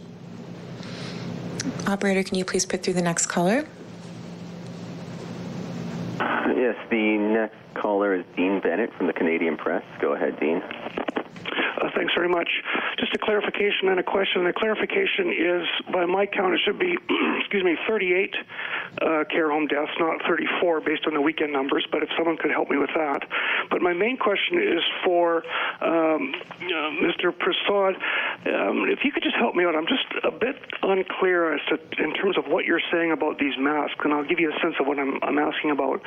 [1.88, 3.65] Operator, can you please put through the next caller?
[6.20, 9.84] Yes, the next caller is Dean Bennett from the Canadian Press.
[10.00, 10.62] Go ahead, Dean.
[11.80, 12.50] Uh, thanks very much.
[12.98, 14.44] Just a clarification and a question.
[14.44, 15.63] The clarification is,
[15.94, 16.98] by my count, it should be,
[17.39, 18.36] excuse me, 38
[19.02, 21.88] uh, care home deaths, not 34, based on the weekend numbers.
[21.92, 23.24] But if someone could help me with that.
[23.70, 25.44] But my main question is for
[25.82, 27.32] um, uh, Mr.
[27.32, 27.96] Prasad.
[28.46, 31.80] Um, if you could just help me out, I'm just a bit unclear as to,
[32.04, 34.76] in terms of what you're saying about these masks, and I'll give you a sense
[34.80, 36.02] of what I'm, I'm asking about.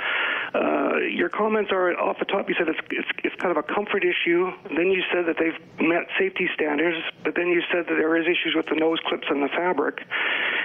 [0.54, 2.48] Uh, your comments are off the top.
[2.48, 4.50] You said it's, it's, it's kind of a comfort issue.
[4.68, 8.26] Then you said that they've met safety standards, but then you said that there is
[8.26, 10.02] issues with the nose clips and the fabric.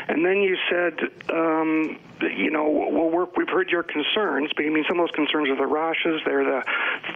[0.07, 0.93] And then you said,
[1.29, 5.15] um, you know, well, we're, we've heard your concerns, but I mean, some of those
[5.15, 6.63] concerns are the rashes, they're the,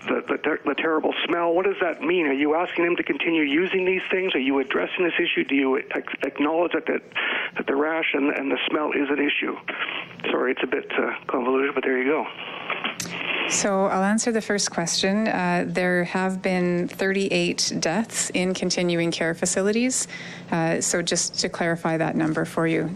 [0.08, 1.54] the, the, ter- the terrible smell.
[1.54, 2.26] What does that mean?
[2.28, 4.36] Are you asking them to continue using these things?
[4.36, 5.44] Are you addressing this issue?
[5.46, 7.02] Do you ac- acknowledge that, that,
[7.58, 9.56] that the rash and, and the smell is an issue?
[10.30, 12.28] Sorry, it's a bit uh, convoluted, but there you go.
[13.52, 15.28] So I'll answer the first question.
[15.28, 20.08] Uh, there have been 38 deaths in continuing care facilities.
[20.52, 22.90] Uh, so just to clarify that number for you.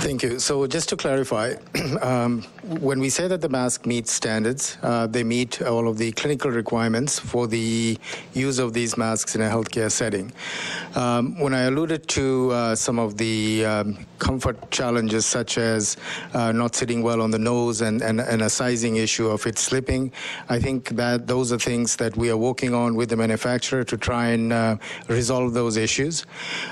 [0.00, 0.38] Thank you.
[0.38, 1.54] So just to clarify,
[2.00, 2.44] um,
[2.78, 6.52] when we say that the mask meets standards, uh, they meet all of the clinical
[6.52, 7.98] requirements for the
[8.32, 10.32] use of these masks in a healthcare setting.
[10.94, 15.96] Um, when I alluded to uh, some of the um, comfort challenges, such as
[16.32, 19.58] uh, not sitting well on the nose and, and, and, a sizing issue of it
[19.58, 20.12] slipping,
[20.48, 23.96] I think that those are things that we are working on with the manufacturer to
[23.96, 24.76] try and uh,
[25.08, 26.24] resolve those issues.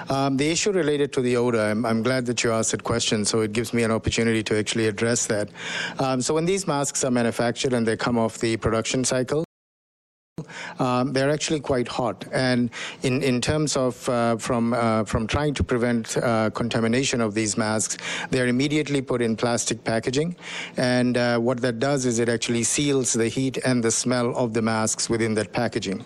[0.08, 3.24] Um, the issue related to the odor, I'm, I'm glad that you asked that question,
[3.24, 5.48] so it gives me an opportunity to actually address that.
[5.98, 9.47] Um, so when these masks are manufactured and they come off the production cycle,
[10.78, 12.24] um, they're actually quite hot.
[12.32, 12.70] And
[13.02, 17.56] in, in terms of uh, from uh, from trying to prevent uh, contamination of these
[17.56, 17.98] masks,
[18.30, 20.36] they're immediately put in plastic packaging.
[20.76, 24.54] And uh, what that does is it actually seals the heat and the smell of
[24.54, 26.04] the masks within that packaging.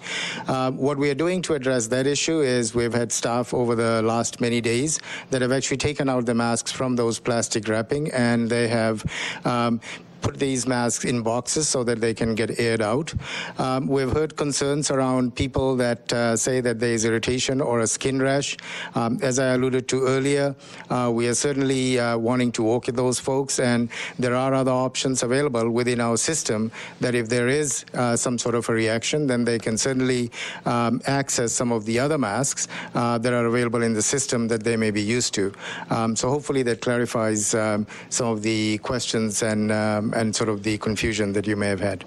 [0.48, 4.02] Uh, what we are doing to address that issue is we've had staff over the
[4.02, 5.00] last many days
[5.30, 9.04] that have actually taken out the masks from those plastic wrapping and they have
[9.44, 9.80] um,
[10.22, 13.12] put these masks in boxes so that they can get aired out.
[13.58, 17.86] Um, we've heard concerns around people that uh, say that there is irritation or a
[17.86, 18.56] skin rash.
[18.94, 20.54] Um, as I alluded to earlier,
[20.88, 24.70] uh, we are certainly uh, wanting to work with those folks, and there are other
[24.70, 29.26] options available within our system that if there is uh, some sort of a reaction,
[29.26, 30.30] then they can certainly
[30.64, 34.62] um, access some of the other masks uh, that are available in the system that
[34.62, 35.52] they may be used to.
[35.90, 39.72] Um, so hopefully that clarifies um, some of the questions and
[40.12, 42.04] um, and sort of the confusion that you may have had.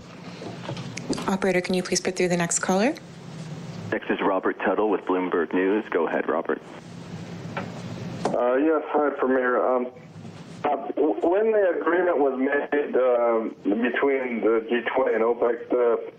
[1.28, 2.94] Operator, can you please put through the next caller?
[3.92, 5.86] Next is Robert Tuttle with Bloomberg News.
[5.92, 6.62] Go ahead, Robert.
[7.56, 9.64] Uh, yes, hi, Premier.
[9.64, 9.88] Um,
[10.64, 16.12] uh, when the agreement was made um, between the G20 and OPEC, the,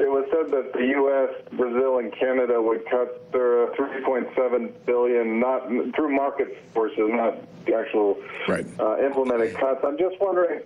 [0.00, 5.68] it was said that the U.S., Brazil, and Canada would cut their 3.7 billion, not
[5.94, 7.36] through market forces, not
[7.74, 8.16] actual
[8.48, 8.64] right.
[8.78, 9.84] uh, implemented cuts.
[9.84, 10.62] I'm just wondering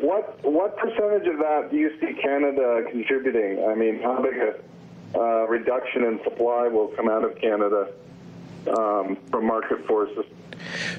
[0.00, 3.64] what what percentage of that do you see Canada contributing?
[3.68, 7.88] I mean, how big a uh, reduction in supply will come out of Canada
[8.76, 10.24] um, from market forces?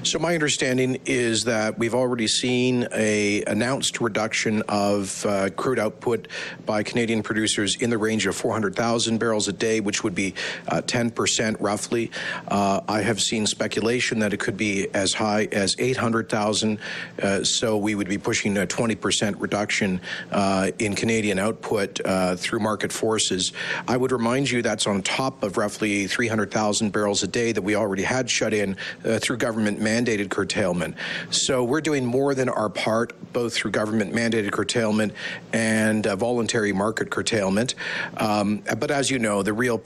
[0.02, 6.28] So my understanding is that we've already seen a announced reduction of uh, crude output
[6.64, 10.34] by Canadian producers in the range of 400,000 barrels a day, which would be
[10.68, 12.10] uh, 10% roughly.
[12.48, 16.78] Uh, I have seen speculation that it could be as high as 800,000.
[17.22, 20.00] Uh, so we would be pushing a 20% reduction
[20.32, 23.52] uh, in Canadian output uh, through market forces.
[23.86, 27.74] I would remind you that's on top of roughly 300,000 barrels a day that we
[27.74, 28.76] already had shut in
[29.20, 30.94] through government government mandated curtailment.
[31.30, 35.12] So we're doing more than our part, both through government mandated curtailment
[35.52, 37.74] and uh, voluntary market curtailment.
[38.16, 39.82] Um, but as you know, the real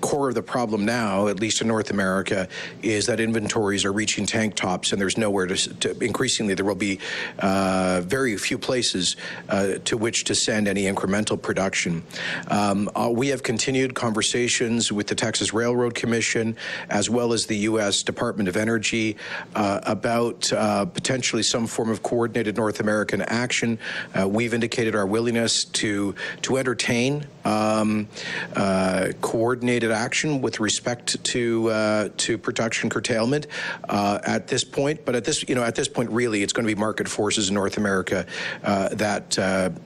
[0.00, 2.48] core of the problem now, at least in North America,
[2.82, 5.56] is that inventories are reaching tank tops, and there's nowhere to.
[5.80, 6.98] to increasingly, there will be
[7.38, 9.16] uh, very few places
[9.48, 12.02] uh, to which to send any incremental production.
[12.48, 16.56] Um, uh, we have continued conversations with the Texas Railroad Commission
[16.88, 18.02] as well as the U.S.
[18.02, 19.16] Department of Energy
[19.54, 23.78] uh, about uh, potentially some form of coordinated North American action.
[24.18, 28.08] Uh, we've indicated our willingness to to entertain um,
[28.56, 33.46] uh, coordinated action with respect to uh, to production curtailment
[33.88, 35.04] uh, at this point.
[35.04, 37.48] But at this, you know, at this point, really, it's going to be market forces
[37.48, 38.26] in North America
[38.62, 39.38] that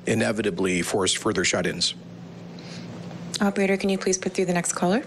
[0.06, 1.94] inevitably force further shut-ins.
[3.40, 5.02] Operator, can you please put through the next caller?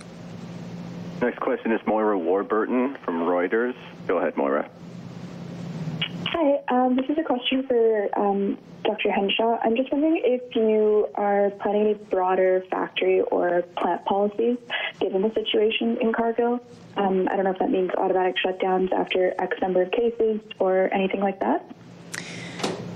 [1.22, 3.76] Next question is Moira Warburton from Reuters.
[4.06, 4.70] Go ahead, Moira.
[6.26, 9.12] Hi, um, this is a question for um, Dr.
[9.12, 9.60] Hinshaw.
[9.64, 14.58] I'm just wondering if you are planning any broader factory or plant policies
[15.00, 16.60] given the situation in Cargill.
[16.98, 20.94] Um, I don't know if that means automatic shutdowns after X number of cases or
[20.94, 21.70] anything like that.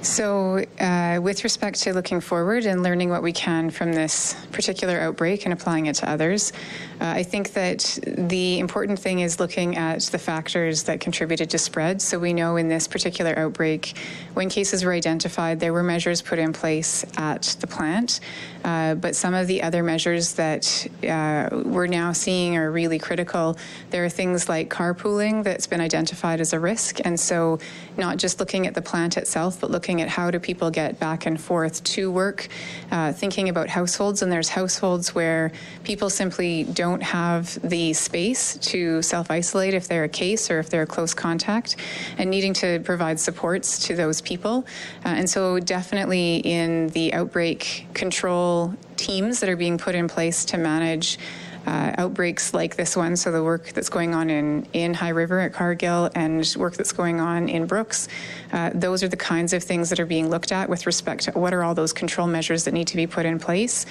[0.02, 5.00] So, uh, with respect to looking forward and learning what we can from this particular
[5.00, 6.54] outbreak and applying it to others,
[7.00, 11.60] uh, I think that the important thing is looking at the factors that contributed to
[11.60, 12.02] spread.
[12.02, 13.96] So, we know in this particular outbreak,
[14.34, 18.22] when cases were identified, there were measures put in place at the plant.
[18.64, 23.58] Uh, but some of the other measures that uh, we're now seeing are really critical.
[23.92, 27.00] There are things like carpooling that's been identified as a risk.
[27.06, 27.60] And so,
[27.98, 31.26] not just looking at the plant itself, but looking at how do people get back
[31.26, 32.48] and forth to work,
[32.92, 34.22] uh, thinking about households.
[34.22, 35.52] And there's households where
[35.84, 40.70] people simply don't have the space to self isolate if they're a case or if
[40.70, 41.76] they're a close contact,
[42.18, 44.66] and needing to provide supports to those people.
[45.06, 50.46] Uh, and so, definitely in the outbreak control teams that are being put in place
[50.46, 51.18] to manage
[51.66, 53.16] uh, outbreaks like this one.
[53.16, 56.92] So the work that's going on in, in High River at Cargill and work that's
[56.92, 58.08] going on in Brooks,
[58.52, 61.32] uh, those are the kinds of things that are being looked at with respect to
[61.32, 63.86] what are all those control measures that need to be put in place.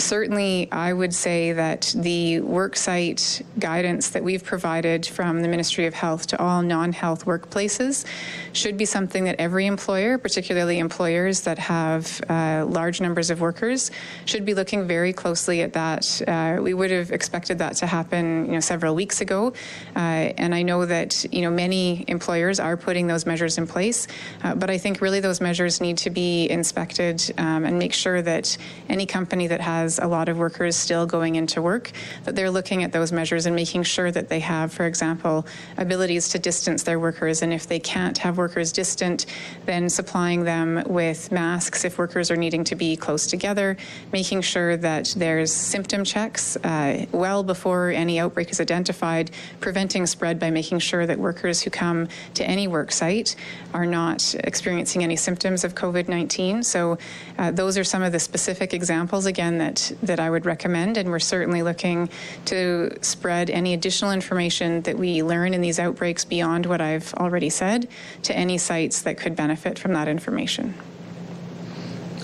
[0.00, 5.94] Certainly, I would say that the worksite guidance that we've provided from the Ministry of
[5.94, 8.04] Health to all non-health workplaces
[8.52, 13.90] should be something that every employer, particularly employers that have uh, large numbers of workers,
[14.24, 16.22] should be looking very closely at that.
[16.28, 19.52] Uh, we would have expected that to happen, you know, several weeks ago,
[19.96, 24.06] uh, and I know that you know many employers are putting those measures in place,
[24.44, 28.22] uh, but I think really those measures need to be inspected um, and make sure
[28.22, 28.56] that
[28.88, 31.90] any company that has has a lot of workers still going into work,
[32.24, 35.46] that they're looking at those measures and making sure that they have, for example,
[35.78, 37.40] abilities to distance their workers.
[37.40, 39.24] And if they can't have workers distant,
[39.64, 43.76] then supplying them with masks if workers are needing to be close together,
[44.12, 49.30] making sure that there's symptom checks uh, well before any outbreak is identified,
[49.60, 53.34] preventing spread by making sure that workers who come to any work site
[53.72, 56.62] are not experiencing any symptoms of COVID 19.
[56.62, 56.98] So,
[57.38, 61.10] uh, those are some of the specific examples, again, that that I would recommend, and
[61.10, 62.08] we're certainly looking
[62.46, 67.50] to spread any additional information that we learn in these outbreaks beyond what I've already
[67.50, 67.88] said
[68.22, 70.74] to any sites that could benefit from that information.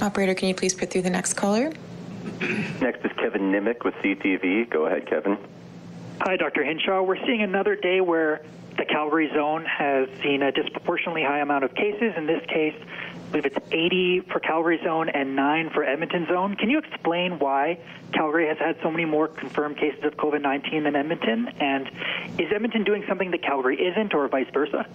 [0.03, 1.73] Operator, can you please put through the next caller?
[2.81, 4.69] Next is Kevin Nimick with CTV.
[4.69, 5.39] Go ahead, Kevin.
[6.21, 6.65] Hi, Dr.
[6.65, 7.03] Hinshaw.
[7.03, 8.43] We're seeing another day where
[8.77, 12.15] the Calgary zone has seen a disproportionately high amount of cases.
[12.17, 12.75] In this case,
[13.35, 16.55] believe it's 80 for Calgary zone and 9 for Edmonton zone.
[16.55, 17.81] Can you explain why
[18.13, 21.49] Calgary has had so many more confirmed cases of COVID 19 than Edmonton?
[21.59, 21.91] And
[22.39, 24.87] is Edmonton doing something that Calgary isn't, or vice versa?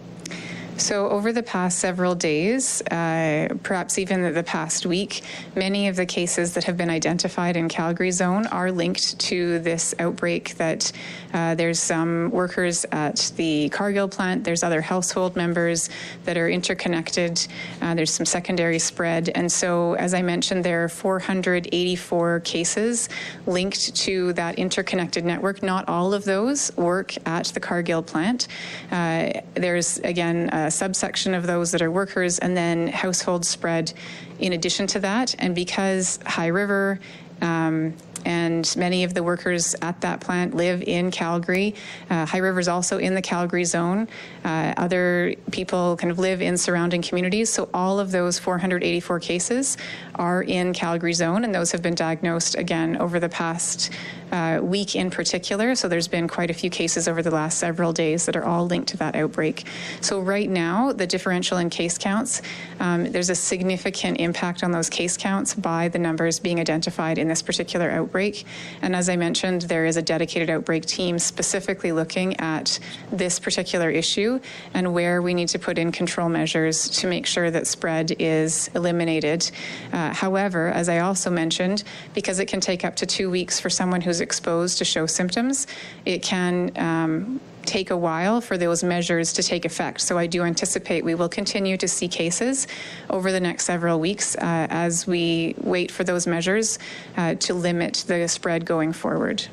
[0.79, 5.23] So, over the past several days, uh, perhaps even the past week,
[5.53, 9.93] many of the cases that have been identified in Calgary zone are linked to this
[9.99, 10.55] outbreak.
[10.55, 10.89] That
[11.33, 15.89] uh, there's some workers at the Cargill plant, there's other household members
[16.23, 17.45] that are interconnected,
[17.81, 19.29] uh, there's some secondary spread.
[19.35, 23.09] And so, as I mentioned, there are 484 cases
[23.45, 25.61] linked to that interconnected network.
[25.61, 28.47] Not all of those work at the Cargill plant.
[28.91, 33.91] Uh, there's, again, a subsection of those that are workers, and then household spread
[34.37, 35.35] in addition to that.
[35.39, 36.99] And because High River
[37.41, 37.95] um,
[38.25, 41.73] and many of the workers at that plant live in Calgary.
[42.09, 44.07] Uh, High River is also in the Calgary zone.
[44.43, 47.49] Uh, other people kind of live in surrounding communities.
[47.49, 49.77] So all of those 484 cases
[50.15, 53.91] are in Calgary zone, and those have been diagnosed again over the past
[54.31, 55.75] uh, week in particular.
[55.75, 58.65] So there's been quite a few cases over the last several days that are all
[58.65, 59.65] linked to that outbreak.
[60.01, 62.41] So right now, the differential in case counts,
[62.79, 67.27] um, there's a significant impact on those case counts by the numbers being identified in
[67.27, 68.45] this particular outbreak.
[68.81, 72.79] And as I mentioned, there is a dedicated outbreak team specifically looking at
[73.11, 74.39] this particular issue
[74.73, 78.69] and where we need to put in control measures to make sure that spread is
[78.75, 79.49] eliminated.
[79.91, 83.69] Uh, however, as I also mentioned, because it can take up to two weeks for
[83.69, 85.67] someone who's exposed to show symptoms,
[86.05, 90.01] it can um, take a while for those measures to take effect.
[90.01, 92.67] So I do anticipate we will continue to see cases
[93.09, 96.79] over the next several weeks uh, as we wait for those measures
[97.17, 99.47] uh, to limit the spread going forward.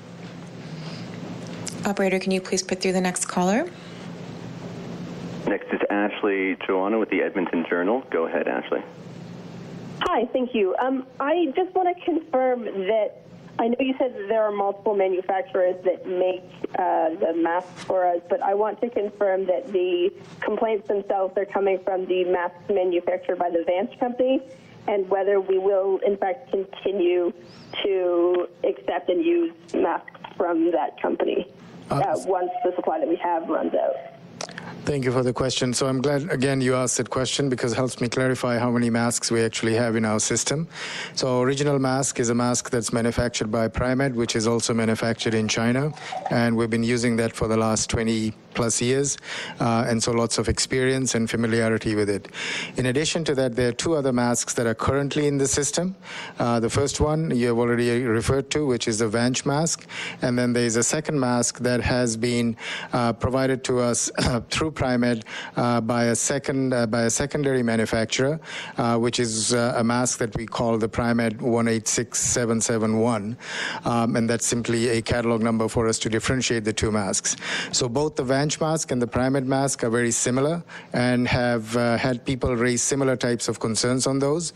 [1.84, 3.70] Operator, can you please put through the next caller?
[5.46, 8.02] Next is Ashley Joannou with the Edmonton Journal.
[8.10, 8.82] Go ahead, Ashley.
[10.00, 10.74] Hi, thank you.
[10.80, 13.22] Um, I just want to confirm that
[13.58, 16.44] I know you said that there are multiple manufacturers that make
[16.78, 21.46] uh, the masks for us, but I want to confirm that the complaints themselves are
[21.46, 24.40] coming from the masks manufactured by the Vanch company
[24.88, 27.32] and whether we will, in fact, continue
[27.82, 31.50] to accept and use masks from that company
[31.90, 34.15] uh, once the supply that we have runs out.
[34.86, 35.74] Thank you for the question.
[35.74, 38.88] So I'm glad, again, you asked that question because it helps me clarify how many
[38.88, 40.68] masks we actually have in our system.
[41.16, 45.48] So original mask is a mask that's manufactured by Primed, which is also manufactured in
[45.48, 45.92] China.
[46.30, 49.18] And we've been using that for the last 20 plus years,
[49.60, 52.28] uh, and so lots of experience and familiarity with it.
[52.76, 55.94] In addition to that, there are two other masks that are currently in the system.
[56.38, 59.86] Uh, the first one you have already referred to, which is the Vanch mask,
[60.22, 62.56] and then there is a second mask that has been
[62.92, 64.10] uh, provided to us
[64.50, 65.24] through Primed
[65.56, 68.40] uh, by a second by a secondary manufacturer,
[68.98, 73.36] which is a mask that we call the Primed 186771,
[73.84, 77.36] um, and that's simply a catalog number for us to differentiate the two masks.
[77.72, 81.76] So both the Vanch Vanch mask and the Primed mask are very similar and have
[81.76, 84.52] uh, had people raise similar types of concerns on those.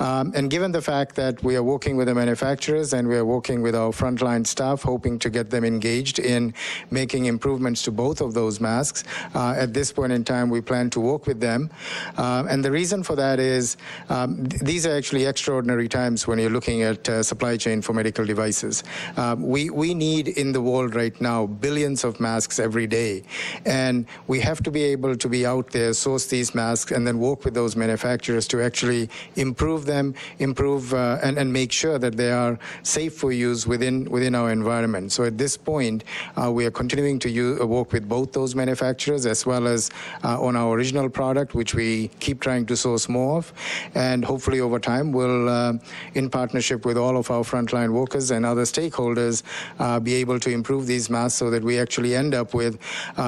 [0.00, 3.24] Um, and given the fact that we are working with the manufacturers and we are
[3.24, 6.54] working with our frontline staff, hoping to get them engaged in
[6.90, 10.88] making improvements to both of those masks, uh, at this point in time, we plan
[10.90, 11.70] to work with them.
[12.16, 13.76] Uh, and the reason for that is
[14.08, 17.92] um, th- these are actually extraordinary times when you're looking at uh, supply chain for
[17.92, 18.84] medical devices.
[19.18, 23.22] Um, we, we need in the world right now billions of masks every day.
[23.64, 27.18] And we have to be able to be out there, source these masks, and then
[27.18, 32.16] work with those manufacturers to actually improve them, improve uh, and, and make sure that
[32.16, 35.12] they are safe for use within within our environment.
[35.12, 36.04] So at this point,
[36.36, 39.90] uh, we are continuing to use, uh, work with both those manufacturers as well as
[40.22, 43.52] uh, on our original product, which we keep trying to source more of,
[43.94, 45.72] and hopefully over time we'll, uh,
[46.14, 49.42] in partnership with all of our frontline workers and other stakeholders,
[49.78, 52.78] uh, be able to improve these masks so that we actually end up with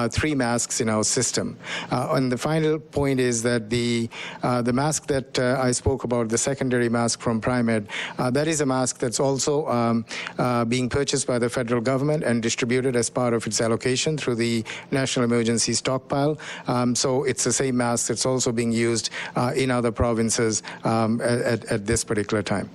[0.09, 1.57] three masks in our system.
[1.91, 4.09] Uh, and the final point is that the
[4.43, 7.87] uh, the mask that uh, I spoke about, the secondary mask from Primed,
[8.17, 10.05] uh, that is a mask that's also um,
[10.37, 14.35] uh, being purchased by the federal government and distributed as part of its allocation through
[14.35, 16.37] the National Emergency Stockpile.
[16.67, 19.09] Um, so it's the same mask that's also being used
[19.55, 22.69] in other provinces um, at, at this particular time.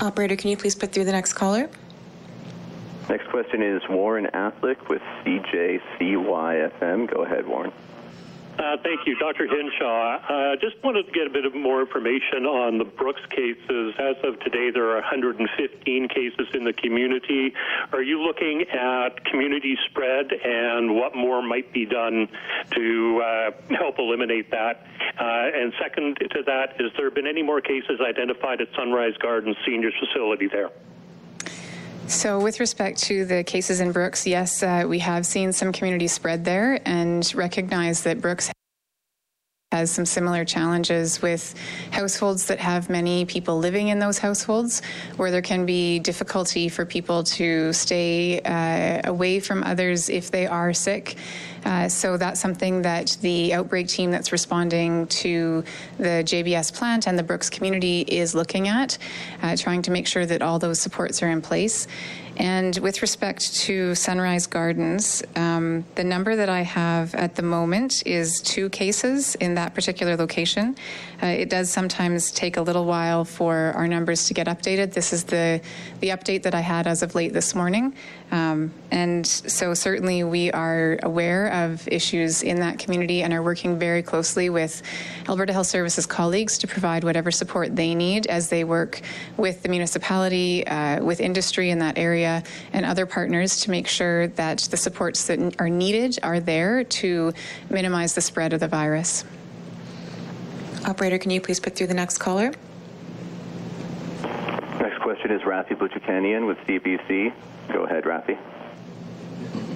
[0.00, 1.70] Operator, can you please put through the next caller?
[3.08, 7.12] Next question is Warren Afflick with CJCY-FM.
[7.12, 7.72] Go ahead, Warren.
[8.58, 9.46] Uh, thank you, Dr.
[9.46, 10.18] Hinshaw.
[10.28, 13.94] I uh, just wanted to get a bit of more information on the Brooks cases.
[13.98, 17.54] As of today, there are 115 cases in the community.
[17.92, 22.28] Are you looking at community spread and what more might be done
[22.72, 24.86] to uh, help eliminate that?
[25.18, 29.56] Uh, and second to that, has there been any more cases identified at Sunrise Gardens
[29.64, 30.70] Seniors Facility there?
[32.12, 36.06] So, with respect to the cases in Brooks, yes, uh, we have seen some community
[36.06, 38.52] spread there and recognize that Brooks
[39.72, 41.54] has some similar challenges with
[41.90, 44.82] households that have many people living in those households,
[45.16, 50.46] where there can be difficulty for people to stay uh, away from others if they
[50.46, 51.16] are sick.
[51.64, 55.64] Uh, so that's something that the outbreak team that's responding to
[55.98, 58.98] the JBS plant and the Brooks community is looking at,
[59.42, 61.86] uh, trying to make sure that all those supports are in place.
[62.36, 68.02] And with respect to Sunrise Gardens, um, the number that I have at the moment
[68.06, 70.76] is two cases in that particular location.
[71.22, 74.92] Uh, it does sometimes take a little while for our numbers to get updated.
[74.92, 75.60] This is the
[76.00, 77.94] the update that I had as of late this morning,
[78.32, 83.78] um, and so certainly we are aware of issues in that community and are working
[83.78, 84.82] very closely with
[85.28, 89.02] Alberta Health Services colleagues to provide whatever support they need as they work
[89.36, 94.28] with the municipality, uh, with industry in that area, and other partners to make sure
[94.28, 97.34] that the supports that are needed are there to
[97.68, 99.24] minimize the spread of the virus.
[100.86, 102.52] Operator, can you please put through the next caller?
[105.22, 107.32] Question is Rafi Buchakanian with CBC.
[107.72, 108.36] Go ahead, Rafi.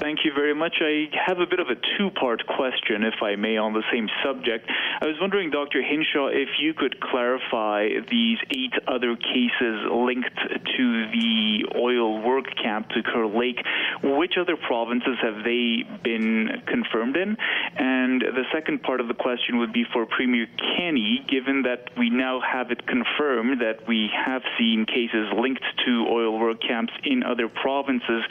[0.06, 0.76] Thank you very much.
[0.80, 4.08] I have a bit of a two part question, if I may, on the same
[4.24, 4.70] subject.
[5.00, 5.82] I was wondering, Dr.
[5.82, 10.30] Hinshaw, if you could clarify these eight other cases linked
[10.78, 13.58] to the oil work camp to Kearl Lake.
[14.04, 17.36] Which other provinces have they been confirmed in?
[17.74, 20.46] And the second part of the question would be for Premier
[20.76, 26.06] Kenney, given that we now have it confirmed that we have seen cases linked to
[26.08, 28.22] oil work camps in other provinces,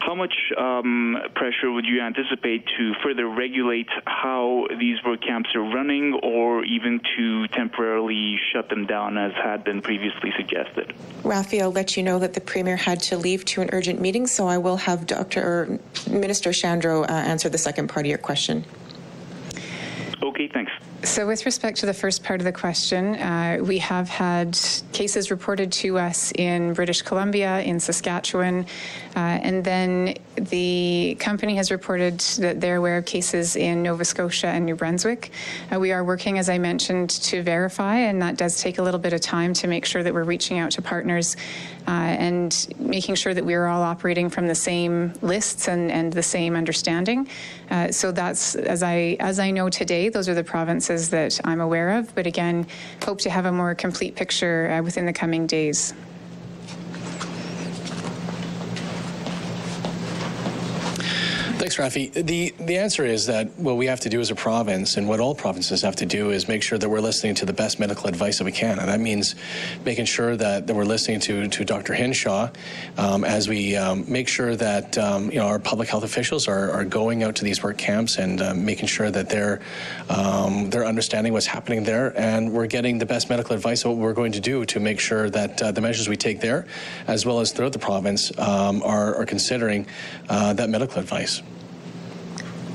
[0.00, 5.62] how much um, pressure would you anticipate to further regulate how these work camps are
[5.62, 10.92] running or even to temporarily shut them down as had been previously suggested?
[11.22, 14.26] Rafi, I'll let you know that the Premier had to leave to an urgent meeting,
[14.26, 15.78] so I will have Dr.
[16.08, 18.64] Minister Shandro uh, answer the second part of your question.
[20.22, 20.72] Okay, thanks.
[21.02, 24.58] So, with respect to the first part of the question, uh, we have had
[24.92, 28.66] cases reported to us in British Columbia, in Saskatchewan,
[29.16, 30.16] uh, and then
[30.48, 35.30] the company has reported that they're aware of cases in Nova Scotia and New Brunswick.
[35.72, 39.00] Uh, we are working, as I mentioned, to verify, and that does take a little
[39.00, 41.36] bit of time to make sure that we're reaching out to partners
[41.86, 46.22] uh, and making sure that we're all operating from the same lists and, and the
[46.22, 47.28] same understanding.
[47.70, 51.60] Uh, so that's as I as I know today, those are the provinces that I'm
[51.60, 52.14] aware of.
[52.14, 52.66] But again,
[53.04, 55.94] hope to have a more complete picture uh, within the coming days.
[61.70, 62.12] Thanks, Rafi.
[62.12, 65.20] The the answer is that what we have to do as a province, and what
[65.20, 68.08] all provinces have to do, is make sure that we're listening to the best medical
[68.08, 69.36] advice that we can, and that means
[69.84, 71.94] making sure that, that we're listening to to Dr.
[71.94, 72.50] Hinshaw
[72.98, 76.72] um, as we um, make sure that um, you know our public health officials are,
[76.72, 79.60] are going out to these work camps and uh, making sure that they're
[80.08, 83.98] um, they're understanding what's happening there, and we're getting the best medical advice of what
[83.98, 86.66] we're going to do to make sure that uh, the measures we take there,
[87.06, 89.86] as well as throughout the province, um, are, are considering
[90.28, 91.40] uh, that medical advice.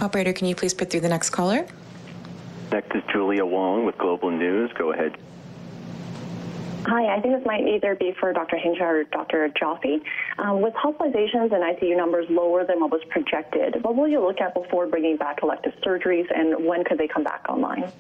[0.02, 1.66] Operator, can you please put through the next caller?
[2.72, 4.72] Next is Julia Wong with Global News.
[4.78, 5.18] Go ahead.
[6.86, 8.58] Hi, I think this might either be for Dr.
[8.58, 9.50] Hinshaw or Dr.
[9.60, 10.04] Joffe.
[10.38, 14.39] Um, with hospitalizations and ICU numbers lower than what was projected, what will you look
[14.39, 17.91] at before bringing back elective surgeries and when could they come back online?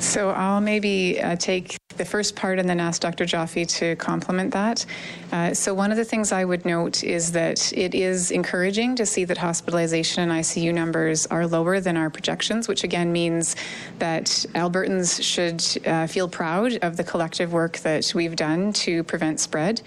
[0.00, 3.24] So I'll maybe uh, take the first part and then ask Dr.
[3.24, 4.84] Joffe to complement that.
[5.30, 9.06] Uh, so, one of the things I would note is that it is encouraging to
[9.06, 13.56] see that hospitalization and ICU numbers are lower than our projections, which again means
[13.98, 19.40] that Albertans should uh, feel proud of the collective work that we've done to prevent
[19.40, 19.82] spread.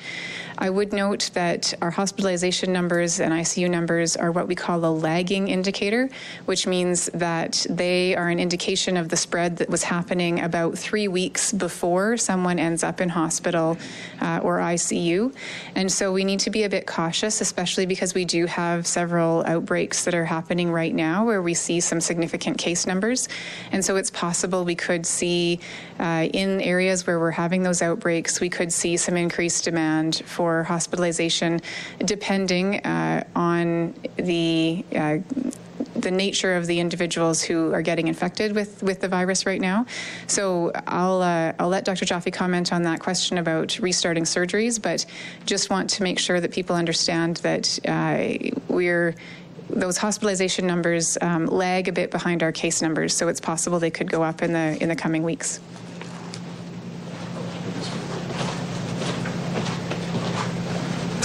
[0.58, 4.88] I would note that our hospitalization numbers and ICU numbers are what we call a
[4.88, 6.10] lagging indicator,
[6.46, 11.10] which means that they are an indication of the spread that was happening about three
[11.10, 13.78] weeks before someone ends up in hospital
[14.22, 15.36] uh, or ICU.
[15.76, 19.44] And so we need to be a bit cautious, especially because we do have several
[19.46, 23.28] outbreaks that are happening right now where we see some significant case numbers.
[23.74, 25.60] And so it's possible we could see
[26.00, 30.45] uh, in areas where we're having those outbreaks, we could see some increased demand for
[30.46, 31.60] for hospitalization,
[31.98, 35.18] depending uh, on the uh,
[35.96, 39.88] the nature of the individuals who are getting infected with, with the virus right now.
[40.28, 42.06] So I'll uh, I'll let Dr.
[42.06, 45.04] Joffe comment on that question about restarting surgeries, but
[45.48, 48.16] just want to make sure that people understand that uh,
[48.68, 49.16] we're
[49.68, 53.90] those hospitalization numbers um, lag a bit behind our case numbers, so it's possible they
[54.00, 55.60] could go up in the in the coming weeks.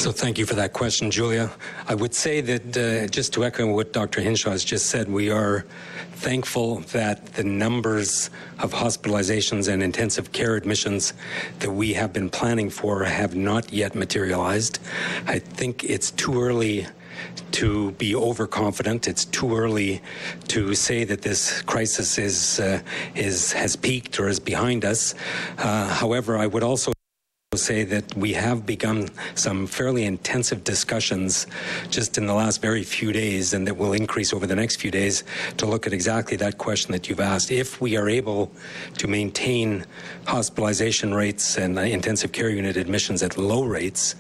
[0.01, 1.51] So thank you for that question, Julia.
[1.87, 4.23] I would say that uh, just to echo what Dr.
[4.23, 5.67] Hinshaw has just said, we are
[6.15, 8.31] thankful that the numbers
[8.61, 11.13] of hospitalizations and intensive care admissions
[11.59, 14.79] that we have been planning for have not yet materialized.
[15.27, 16.87] I think it's too early
[17.53, 19.07] to be overconfident.
[19.07, 20.01] It's too early
[20.49, 22.81] to say that this crisis is uh,
[23.15, 25.15] is has peaked or is behind us.
[25.59, 26.93] Uh, however, I would also
[27.61, 31.47] say that we have begun some fairly intensive discussions
[31.91, 34.91] just in the last very few days and that will increase over the next few
[34.91, 35.25] days
[35.59, 37.51] to look at exactly that question that you've asked.
[37.51, 38.51] If we are able
[38.99, 39.85] to maintain
[40.27, 44.15] hospitalization rates and intensive care unit admissions at low rates,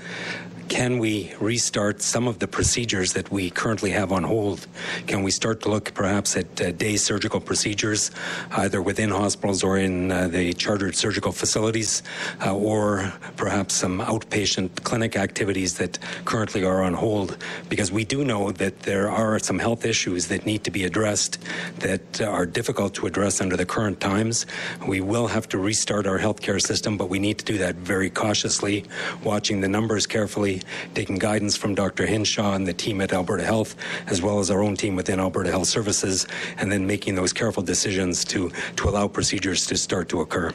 [0.71, 4.68] can we restart some of the procedures that we currently have on hold?
[5.09, 8.12] Can we start to look perhaps at uh, day surgical procedures,
[8.53, 12.05] either within hospitals or in uh, the chartered surgical facilities,
[12.47, 17.37] uh, or perhaps some outpatient clinic activities that currently are on hold?
[17.68, 21.39] Because we do know that there are some health issues that need to be addressed
[21.81, 24.47] that are difficult to address under the current times.
[24.87, 28.09] We will have to restart our healthcare system, but we need to do that very
[28.09, 28.85] cautiously,
[29.25, 30.60] watching the numbers carefully,
[30.95, 32.07] taking guidance from Dr.
[32.07, 35.51] Hinshaw and the team at Alberta Health, as well as our own team within Alberta
[35.51, 36.27] Health Services,
[36.59, 40.53] and then making those careful decisions to, to allow procedures to start to occur.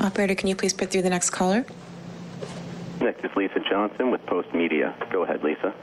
[0.00, 1.64] Operator, can you please put through the next caller?
[3.00, 4.94] Next is Lisa Johnson with Post Media.
[5.10, 5.74] Go ahead, Lisa.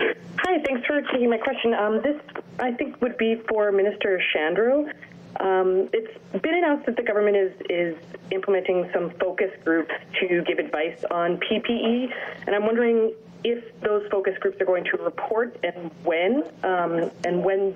[0.00, 1.74] Hi, thanks for taking my question.
[1.74, 2.20] Um, this,
[2.58, 4.92] I think, would be for Minister Shandro.
[5.40, 7.96] Um, it's been announced that the government is, is
[8.30, 12.12] implementing some focus groups to give advice on PPE,
[12.46, 13.12] and I'm wondering
[13.42, 17.74] if those focus groups are going to report and when, um, and when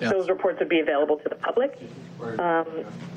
[0.00, 0.08] Yeah.
[0.12, 1.78] those reports would be available to the public.
[2.38, 2.66] Um,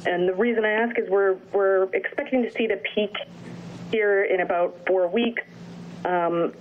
[0.06, 3.16] and the reason I ask is we're we're expecting to see the peak
[3.92, 5.44] here in about four weeks.
[6.04, 6.54] Um,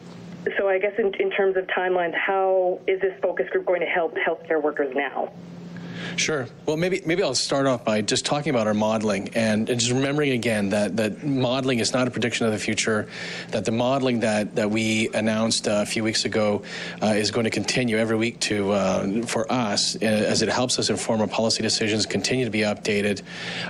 [0.57, 3.87] so I guess in, in terms of timelines, how is this focus group going to
[3.87, 5.33] help healthcare workers now?
[6.17, 6.47] Sure.
[6.67, 9.93] Well, maybe maybe I'll start off by just talking about our modeling and, and just
[9.93, 13.09] remembering again that that modeling is not a prediction of the future.
[13.51, 16.63] That the modeling that that we announced uh, a few weeks ago
[17.03, 20.79] uh, is going to continue every week to uh, for us uh, as it helps
[20.79, 23.23] us inform our policy decisions, continue to be updated,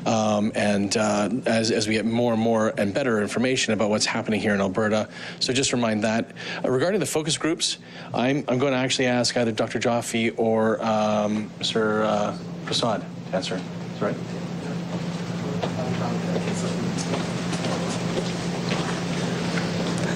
[0.06, 4.06] um, and uh, as as we get more and more and better information about what's
[4.06, 5.08] happening here in Alberta.
[5.40, 6.32] So just remind that
[6.64, 7.78] Uh, regarding the focus groups,
[8.12, 9.78] I'm I'm going to actually ask either Dr.
[9.78, 12.31] Joffe or um, Mr.
[12.64, 13.60] Prasad to answer.
[13.88, 14.16] That's right.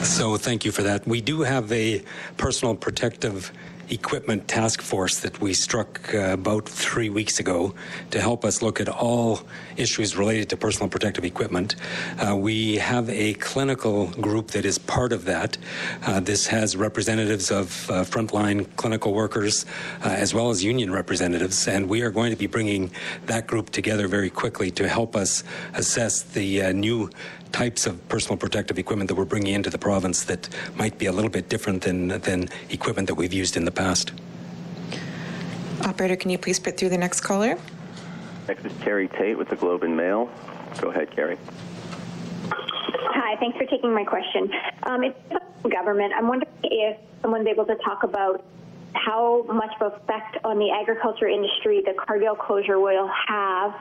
[0.04, 1.06] So thank you for that.
[1.06, 2.02] We do have a
[2.36, 3.52] personal protective
[3.90, 7.74] equipment task force that we struck uh, about three weeks ago
[8.10, 9.40] to help us look at all
[9.76, 11.76] issues related to personal protective equipment.
[12.18, 15.58] Uh, we have a clinical group that is part of that.
[16.02, 19.66] Uh, this has representatives of uh, frontline clinical workers
[20.04, 22.90] uh, as well as union representatives, and we are going to be bringing
[23.26, 27.10] that group together very quickly to help us assess the uh, new
[27.52, 31.12] types of personal protective equipment that we're bringing into the province that might be a
[31.12, 34.12] little bit different than than equipment that we've used in the past.
[35.82, 37.58] Operator, can you please put through the next caller?
[38.48, 40.30] Next is Carrie Tait with the Globe and Mail.
[40.80, 41.38] Go ahead, Carrie.
[42.50, 44.50] Hi, thanks for taking my question.
[44.84, 45.18] Um, it's
[45.68, 46.12] government.
[46.16, 48.44] I'm wondering if someone's able to talk about
[48.92, 53.74] how much of effect on the agriculture industry the Cargill closure will have,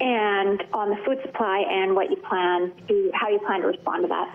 [0.00, 4.04] and on the food supply, and what you plan to, how you plan to respond
[4.04, 4.32] to that.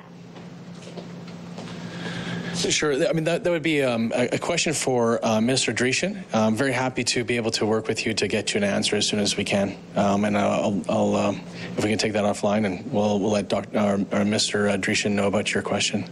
[2.55, 2.93] Sure.
[3.07, 6.23] I mean, that, that would be um, a, a question for uh, Minister Dreeshen.
[6.33, 8.95] I'm very happy to be able to work with you to get you an answer
[8.95, 9.77] as soon as we can.
[9.95, 11.41] Um, and I'll, I'll um,
[11.77, 13.77] if we can take that offline, and we'll, we'll let Dr.
[13.77, 14.77] Or, or Mr.
[14.79, 16.05] Dreeshen know about your question.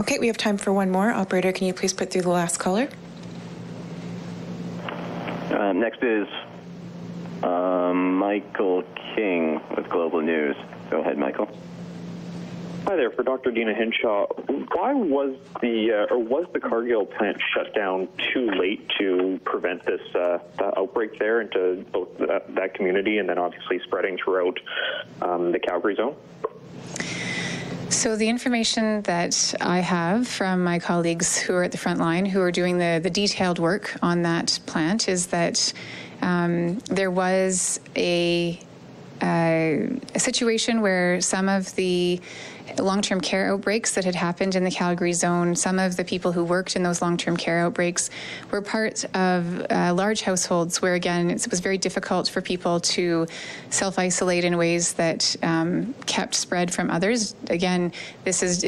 [0.00, 1.10] Okay, we have time for one more.
[1.10, 2.88] Operator, can you please put through the last caller?
[5.50, 6.28] Uh, next is
[7.42, 8.84] um, Michael
[9.14, 10.56] King with Global News.
[10.90, 11.48] Go ahead, Michael.
[12.88, 13.50] Hi there, for Dr.
[13.50, 14.24] Deena Hinshaw.
[14.72, 19.84] Why was the uh, or was the Cargill plant shut down too late to prevent
[19.84, 24.58] this uh, outbreak there into both that, that, community and then obviously spreading throughout
[25.20, 26.16] um, the Calgary zone?
[27.90, 32.24] So the information that I have from my colleagues who are at the front line,
[32.24, 35.74] who are doing the, the detailed work on that plant, is that
[36.22, 38.58] um, there was a,
[39.20, 39.76] uh,
[40.14, 42.18] a situation where some of the
[42.78, 46.44] long-term care outbreaks that had happened in the Calgary zone, some of the people who
[46.44, 48.10] worked in those long-term care outbreaks
[48.50, 53.26] were part of uh, large households where, again, it was very difficult for people to
[53.70, 57.34] self-isolate in ways that um, kept spread from others.
[57.50, 57.92] Again,
[58.24, 58.60] this is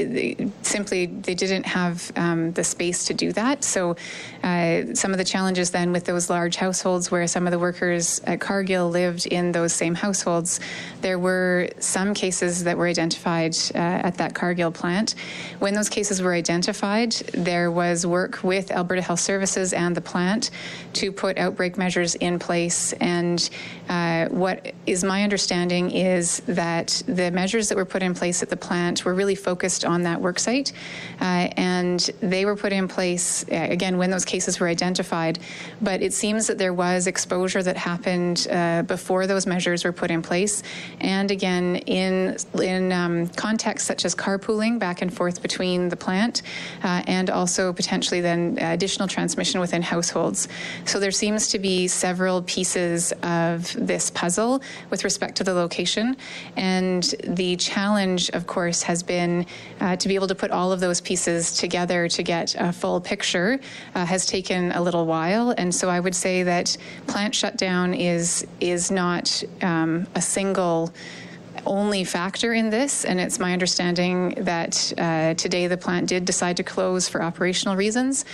[0.63, 3.65] simply they didn't have um, the space to do that.
[3.65, 3.97] So
[4.43, 8.21] uh, some of the challenges then with those large households where some of the workers
[8.25, 10.61] at Cargill lived in those same households,
[11.01, 15.15] there were some cases that were identified uh, at that Cargill plant.
[15.59, 20.51] When those cases were identified, there was work with Alberta Health Services and the plant
[20.95, 22.93] to put outbreak measures in place.
[22.95, 23.49] And
[23.89, 28.49] uh, what is my understanding is that the measures that were put in place at
[28.49, 30.73] the plant were really focused on that work site.
[31.21, 35.39] Uh, and they were put in place, uh, again, when those cases were identified.
[35.81, 40.11] But it seems that there was exposure that happened uh, before those measures were put
[40.11, 40.63] in place.
[41.01, 46.43] And again, in, in um, context such as carpooling back and forth between the plant,
[46.83, 50.49] uh, and also potentially then additional transmission within households.
[50.85, 56.17] So there seems to be several pieces of this puzzle with respect to the location.
[56.57, 59.47] And the challenge, of course, has been
[59.81, 63.01] uh, to be able to put all of those pieces together to get a full
[63.01, 63.59] picture
[63.95, 65.55] uh, has taken a little while.
[65.57, 66.77] And so I would say that
[67.07, 70.93] plant shutdown is is not um, a single
[71.67, 76.57] only factor in this, and it's my understanding that uh, today the plant did decide
[76.57, 78.25] to close for operational reasons,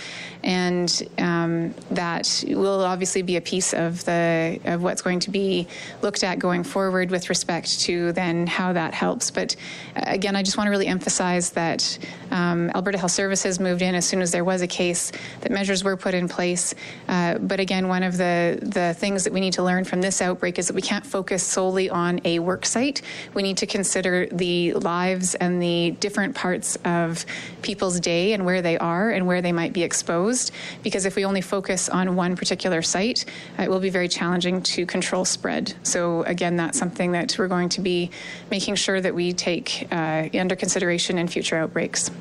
[0.47, 5.67] and um, that will obviously be a piece of the of what's going to be
[6.01, 9.29] looked at going forward with respect to then how that helps.
[9.29, 9.55] But
[9.95, 11.99] uh, again, I just want to really emphasize that
[12.31, 15.83] um, Alberta Health Services moved in as soon as there was a case, that measures
[15.83, 16.73] were put in place.
[17.07, 20.21] Uh, but again, one of the the things that we need to learn from this
[20.21, 23.01] outbreak is that we can't focus solely on a work site
[23.33, 27.25] we need to consider the lives and the different parts of
[27.61, 30.36] people's day and where they are and where they might be exposed.
[30.83, 33.25] Because if we only focus on one particular site,
[33.57, 35.73] it will be very challenging to control spread.
[35.83, 38.11] So, again, that's something that we're going to be
[38.51, 42.11] making sure that we take uh, under consideration in future outbreaks.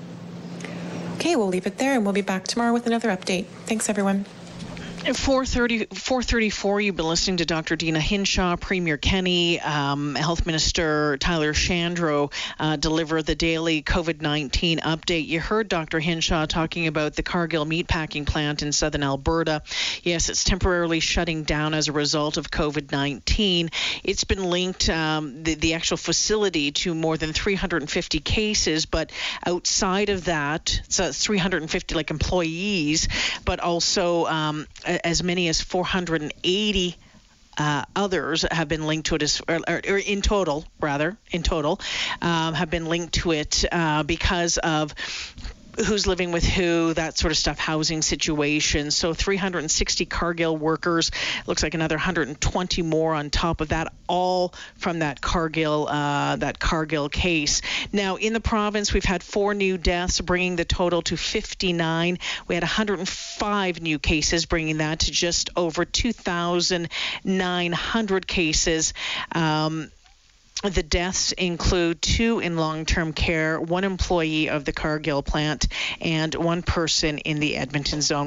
[1.16, 3.46] Okay, we'll leave it there and we'll be back tomorrow with another update.
[3.66, 4.26] Thanks, everyone.
[5.14, 7.76] 430, 434, you've been listening to Dr.
[7.76, 14.80] Deena Hinshaw, Premier Kenney, um, Health Minister Tyler Shandro uh, deliver the daily COVID 19
[14.80, 15.28] update.
[15.28, 16.00] You heard Dr.
[16.00, 19.62] Hinshaw talking about the Cargill meatpacking plant in southern Alberta.
[20.02, 23.70] Yes, it's temporarily shutting down as a result of COVID 19.
[24.02, 29.12] It's been linked, um, the, the actual facility, to more than 350 cases, but
[29.46, 33.07] outside of that, so 350 like employees,
[33.44, 34.66] but also um,
[35.05, 36.97] as many as 480
[37.59, 41.80] uh, others have been linked to it as, or, or, in total, rather, in total,
[42.20, 44.94] um, have been linked to it uh, because of
[45.77, 48.97] who's living with who, that sort of stuff, housing situations.
[48.97, 51.11] So 360 Cargill workers,
[51.47, 56.59] looks like another 120 more on top of that, all from that Cargill uh, that
[56.59, 57.62] Cargill case.
[57.93, 62.18] Now in the province, we've had four new deaths, bringing the total to 59.
[62.49, 68.95] We had 105 new cases, bringing that to just over 2,900 cases.
[69.33, 69.91] Um,
[70.62, 75.68] the deaths include two in long term care, one employee of the Cargill plant,
[76.00, 78.24] and one person in the Edmonton zone.